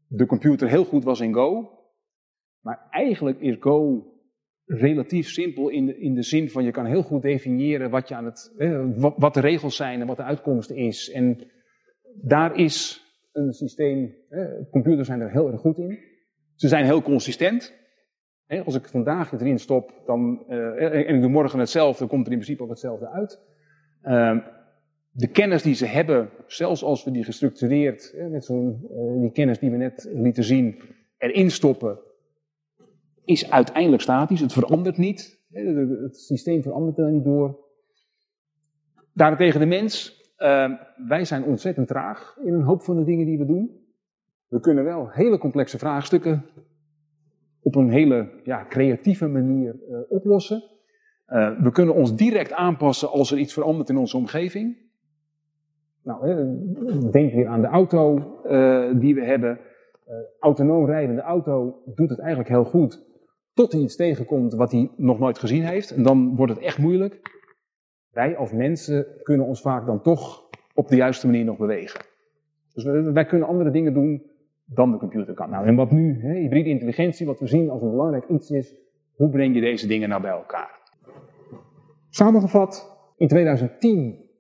de 0.06 0.26
computer 0.26 0.68
heel 0.68 0.84
goed 0.84 1.04
was 1.04 1.20
in 1.20 1.34
Go. 1.34 1.78
Maar 2.60 2.86
eigenlijk 2.90 3.40
is 3.40 3.56
Go 3.60 4.06
relatief 4.64 5.28
simpel 5.28 5.68
in 5.68 5.86
de, 5.86 5.98
in 5.98 6.14
de 6.14 6.22
zin 6.22 6.50
van 6.50 6.64
je 6.64 6.70
kan 6.70 6.86
heel 6.86 7.02
goed 7.02 7.22
definiëren 7.22 7.90
wat, 7.90 8.08
je 8.08 8.14
aan 8.14 8.24
het, 8.24 8.54
wat, 9.16 9.34
de 9.34 9.40
regels 9.40 9.76
zijn 9.76 10.00
en 10.00 10.06
wat 10.06 10.16
de 10.16 10.22
uitkomst 10.22 10.70
is. 10.70 11.10
En 11.10 11.50
daar 12.22 12.56
is 12.56 13.04
een 13.32 13.52
systeem, 13.52 14.14
computers 14.70 15.06
zijn 15.06 15.20
er 15.20 15.30
heel 15.30 15.52
erg 15.52 15.60
goed 15.60 15.78
in. 15.78 15.98
Ze 16.54 16.68
zijn 16.68 16.84
heel 16.84 17.02
consistent. 17.02 17.80
Als 18.64 18.74
ik 18.74 18.88
vandaag 18.88 19.30
het 19.30 19.40
erin 19.40 19.58
stop 19.58 20.02
dan, 20.06 20.44
en 20.48 21.14
ik 21.14 21.20
doe 21.20 21.30
morgen 21.30 21.58
hetzelfde, 21.58 22.06
komt 22.06 22.26
er 22.26 22.32
in 22.32 22.38
principe 22.38 22.62
ook 22.62 22.68
hetzelfde 22.68 23.08
uit. 23.08 23.40
De 25.14 25.28
kennis 25.28 25.62
die 25.62 25.74
ze 25.74 25.86
hebben, 25.86 26.30
zelfs 26.46 26.84
als 26.84 27.04
we 27.04 27.10
die 27.10 27.24
gestructureerd, 27.24 28.14
net 28.30 28.44
zo'n 28.44 28.86
uh, 28.90 29.20
die 29.20 29.32
kennis 29.32 29.58
die 29.58 29.70
we 29.70 29.76
net 29.76 30.08
lieten 30.12 30.44
zien, 30.44 30.80
erin 31.18 31.50
stoppen, 31.50 31.98
is 33.24 33.50
uiteindelijk 33.50 34.02
statisch. 34.02 34.40
Het 34.40 34.52
verandert 34.52 34.96
niet. 34.96 35.40
Het 35.52 36.16
systeem 36.16 36.62
verandert 36.62 36.98
er 36.98 37.10
niet 37.10 37.24
door. 37.24 37.58
Daarentegen 39.12 39.60
de 39.60 39.66
mens, 39.66 40.22
ehm, 40.36 40.72
wij 41.06 41.24
zijn 41.24 41.44
ontzettend 41.44 41.88
traag 41.88 42.36
in 42.44 42.54
een 42.54 42.62
hoop 42.62 42.82
van 42.82 42.96
de 42.96 43.04
dingen 43.04 43.26
die 43.26 43.38
we 43.38 43.46
doen. 43.46 43.80
We 44.48 44.60
kunnen 44.60 44.84
wel 44.84 45.10
hele 45.10 45.38
complexe 45.38 45.78
vraagstukken 45.78 46.44
op 47.60 47.74
een 47.74 47.90
hele 47.90 48.40
ja, 48.44 48.66
creatieve 48.68 49.26
manier 49.26 49.76
uh, 49.88 49.98
oplossen. 50.08 50.62
Uh, 51.26 51.60
we 51.60 51.70
kunnen 51.70 51.94
ons 51.94 52.16
direct 52.16 52.52
aanpassen 52.52 53.10
als 53.10 53.30
er 53.30 53.38
iets 53.38 53.52
verandert 53.52 53.88
in 53.88 53.96
onze 53.96 54.16
omgeving. 54.16 54.81
Nou, 56.02 56.26
denk 57.10 57.32
weer 57.32 57.46
aan 57.46 57.60
de 57.60 57.66
auto 57.66 58.18
uh, 58.46 59.00
die 59.00 59.14
we 59.14 59.24
hebben. 59.24 59.58
autonoom 60.40 60.86
rijdende 60.86 61.22
auto 61.22 61.82
doet 61.94 62.10
het 62.10 62.18
eigenlijk 62.18 62.48
heel 62.48 62.64
goed. 62.64 63.04
Tot 63.54 63.72
hij 63.72 63.80
iets 63.80 63.96
tegenkomt 63.96 64.54
wat 64.54 64.72
hij 64.72 64.90
nog 64.96 65.18
nooit 65.18 65.38
gezien 65.38 65.64
heeft. 65.64 65.90
En 65.90 66.02
dan 66.02 66.36
wordt 66.36 66.52
het 66.52 66.62
echt 66.62 66.78
moeilijk. 66.78 67.20
Wij 68.10 68.36
als 68.36 68.52
mensen 68.52 69.06
kunnen 69.22 69.46
ons 69.46 69.60
vaak 69.60 69.86
dan 69.86 70.02
toch 70.02 70.48
op 70.74 70.88
de 70.88 70.96
juiste 70.96 71.26
manier 71.26 71.44
nog 71.44 71.56
bewegen. 71.56 72.04
Dus 72.72 72.84
wij 73.12 73.24
kunnen 73.24 73.48
andere 73.48 73.70
dingen 73.70 73.94
doen 73.94 74.22
dan 74.64 74.90
de 74.90 74.98
computer 74.98 75.34
kan. 75.34 75.50
Nou, 75.50 75.66
en 75.66 75.74
wat 75.74 75.90
nu, 75.90 76.20
hè, 76.20 76.34
hybride 76.34 76.68
intelligentie, 76.68 77.26
wat 77.26 77.40
we 77.40 77.46
zien 77.46 77.70
als 77.70 77.82
een 77.82 77.90
belangrijk 77.90 78.28
iets 78.28 78.50
is, 78.50 78.74
hoe 79.14 79.30
breng 79.30 79.54
je 79.54 79.60
deze 79.60 79.86
dingen 79.86 80.08
nou 80.08 80.22
bij 80.22 80.30
elkaar? 80.30 80.80
Samengevat, 82.08 82.98
in 83.16 83.28
2010, 83.28 84.30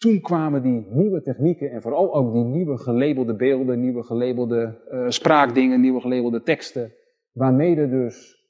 toen 0.00 0.20
kwamen 0.20 0.62
die 0.62 0.86
nieuwe 0.88 1.22
technieken 1.22 1.70
en 1.70 1.82
vooral 1.82 2.14
ook 2.14 2.32
die 2.32 2.44
nieuwe 2.44 2.78
gelabelde 2.78 3.36
beelden, 3.36 3.80
nieuwe 3.80 4.02
gelabelde 4.02 4.80
uh, 4.90 5.08
spraakdingen, 5.08 5.80
nieuwe 5.80 6.00
gelabelde 6.00 6.42
teksten, 6.42 6.92
waarmee 7.32 7.76
er 7.76 7.90
dus 7.90 8.46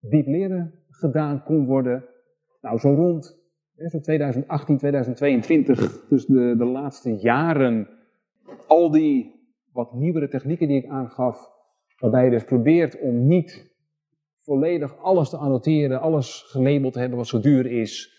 diep 0.00 0.26
leren 0.26 0.74
gedaan 0.88 1.42
kon 1.42 1.66
worden. 1.66 2.04
Nou, 2.60 2.78
zo 2.78 2.94
rond 2.94 3.38
zo 3.76 4.00
2018, 4.00 4.78
2022, 4.78 6.06
dus 6.08 6.26
de, 6.26 6.54
de 6.58 6.64
laatste 6.64 7.14
jaren, 7.14 7.88
al 8.66 8.90
die 8.90 9.34
wat 9.72 9.94
nieuwere 9.94 10.28
technieken 10.28 10.68
die 10.68 10.82
ik 10.82 10.90
aangaf, 10.90 11.50
waarbij 11.98 12.24
je 12.24 12.30
dus 12.30 12.44
probeert 12.44 13.00
om 13.00 13.26
niet 13.26 13.74
volledig 14.38 14.98
alles 14.98 15.30
te 15.30 15.36
annoteren, 15.36 16.00
alles 16.00 16.42
gelabeld 16.46 16.92
te 16.92 16.98
hebben 16.98 17.18
wat 17.18 17.26
zo 17.26 17.40
duur 17.40 17.66
is, 17.66 18.15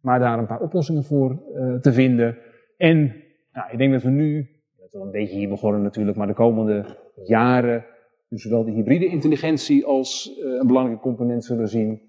maar 0.00 0.18
daar 0.18 0.38
een 0.38 0.46
paar 0.46 0.60
oplossingen 0.60 1.04
voor 1.04 1.42
uh, 1.54 1.74
te 1.74 1.92
vinden. 1.92 2.36
En 2.76 3.14
nou, 3.52 3.70
ik 3.70 3.78
denk 3.78 3.92
dat 3.92 4.02
we 4.02 4.10
nu, 4.10 4.48
dat 4.76 4.92
we 4.92 4.98
een 4.98 5.10
beetje 5.10 5.36
hier 5.36 5.48
begonnen 5.48 5.82
natuurlijk, 5.82 6.16
maar 6.16 6.26
de 6.26 6.34
komende 6.34 6.84
jaren, 7.24 7.84
dus 8.28 8.42
zowel 8.42 8.64
de 8.64 8.70
hybride 8.70 9.06
intelligentie 9.06 9.84
als 9.84 10.38
uh, 10.38 10.58
een 10.60 10.66
belangrijke 10.66 11.02
component 11.02 11.44
zullen 11.44 11.68
zien. 11.68 12.00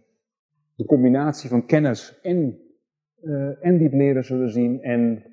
De 0.75 0.85
combinatie 0.85 1.49
van 1.49 1.65
kennis 1.65 2.19
en, 2.21 2.59
uh, 3.21 3.65
en 3.65 3.77
diep 3.77 3.93
leren 3.93 4.23
zullen 4.23 4.49
zien. 4.49 4.81
En 4.81 5.23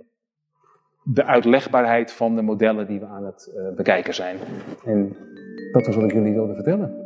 de 1.04 1.24
uitlegbaarheid 1.24 2.12
van 2.12 2.36
de 2.36 2.42
modellen 2.42 2.86
die 2.86 3.00
we 3.00 3.06
aan 3.06 3.24
het 3.24 3.72
bekijken 3.76 4.14
zijn. 4.14 4.36
En 4.84 5.16
dat 5.72 5.86
was 5.86 5.94
wat 5.94 6.04
ik 6.04 6.12
jullie 6.12 6.32
wilde 6.32 6.54
vertellen. 6.54 7.04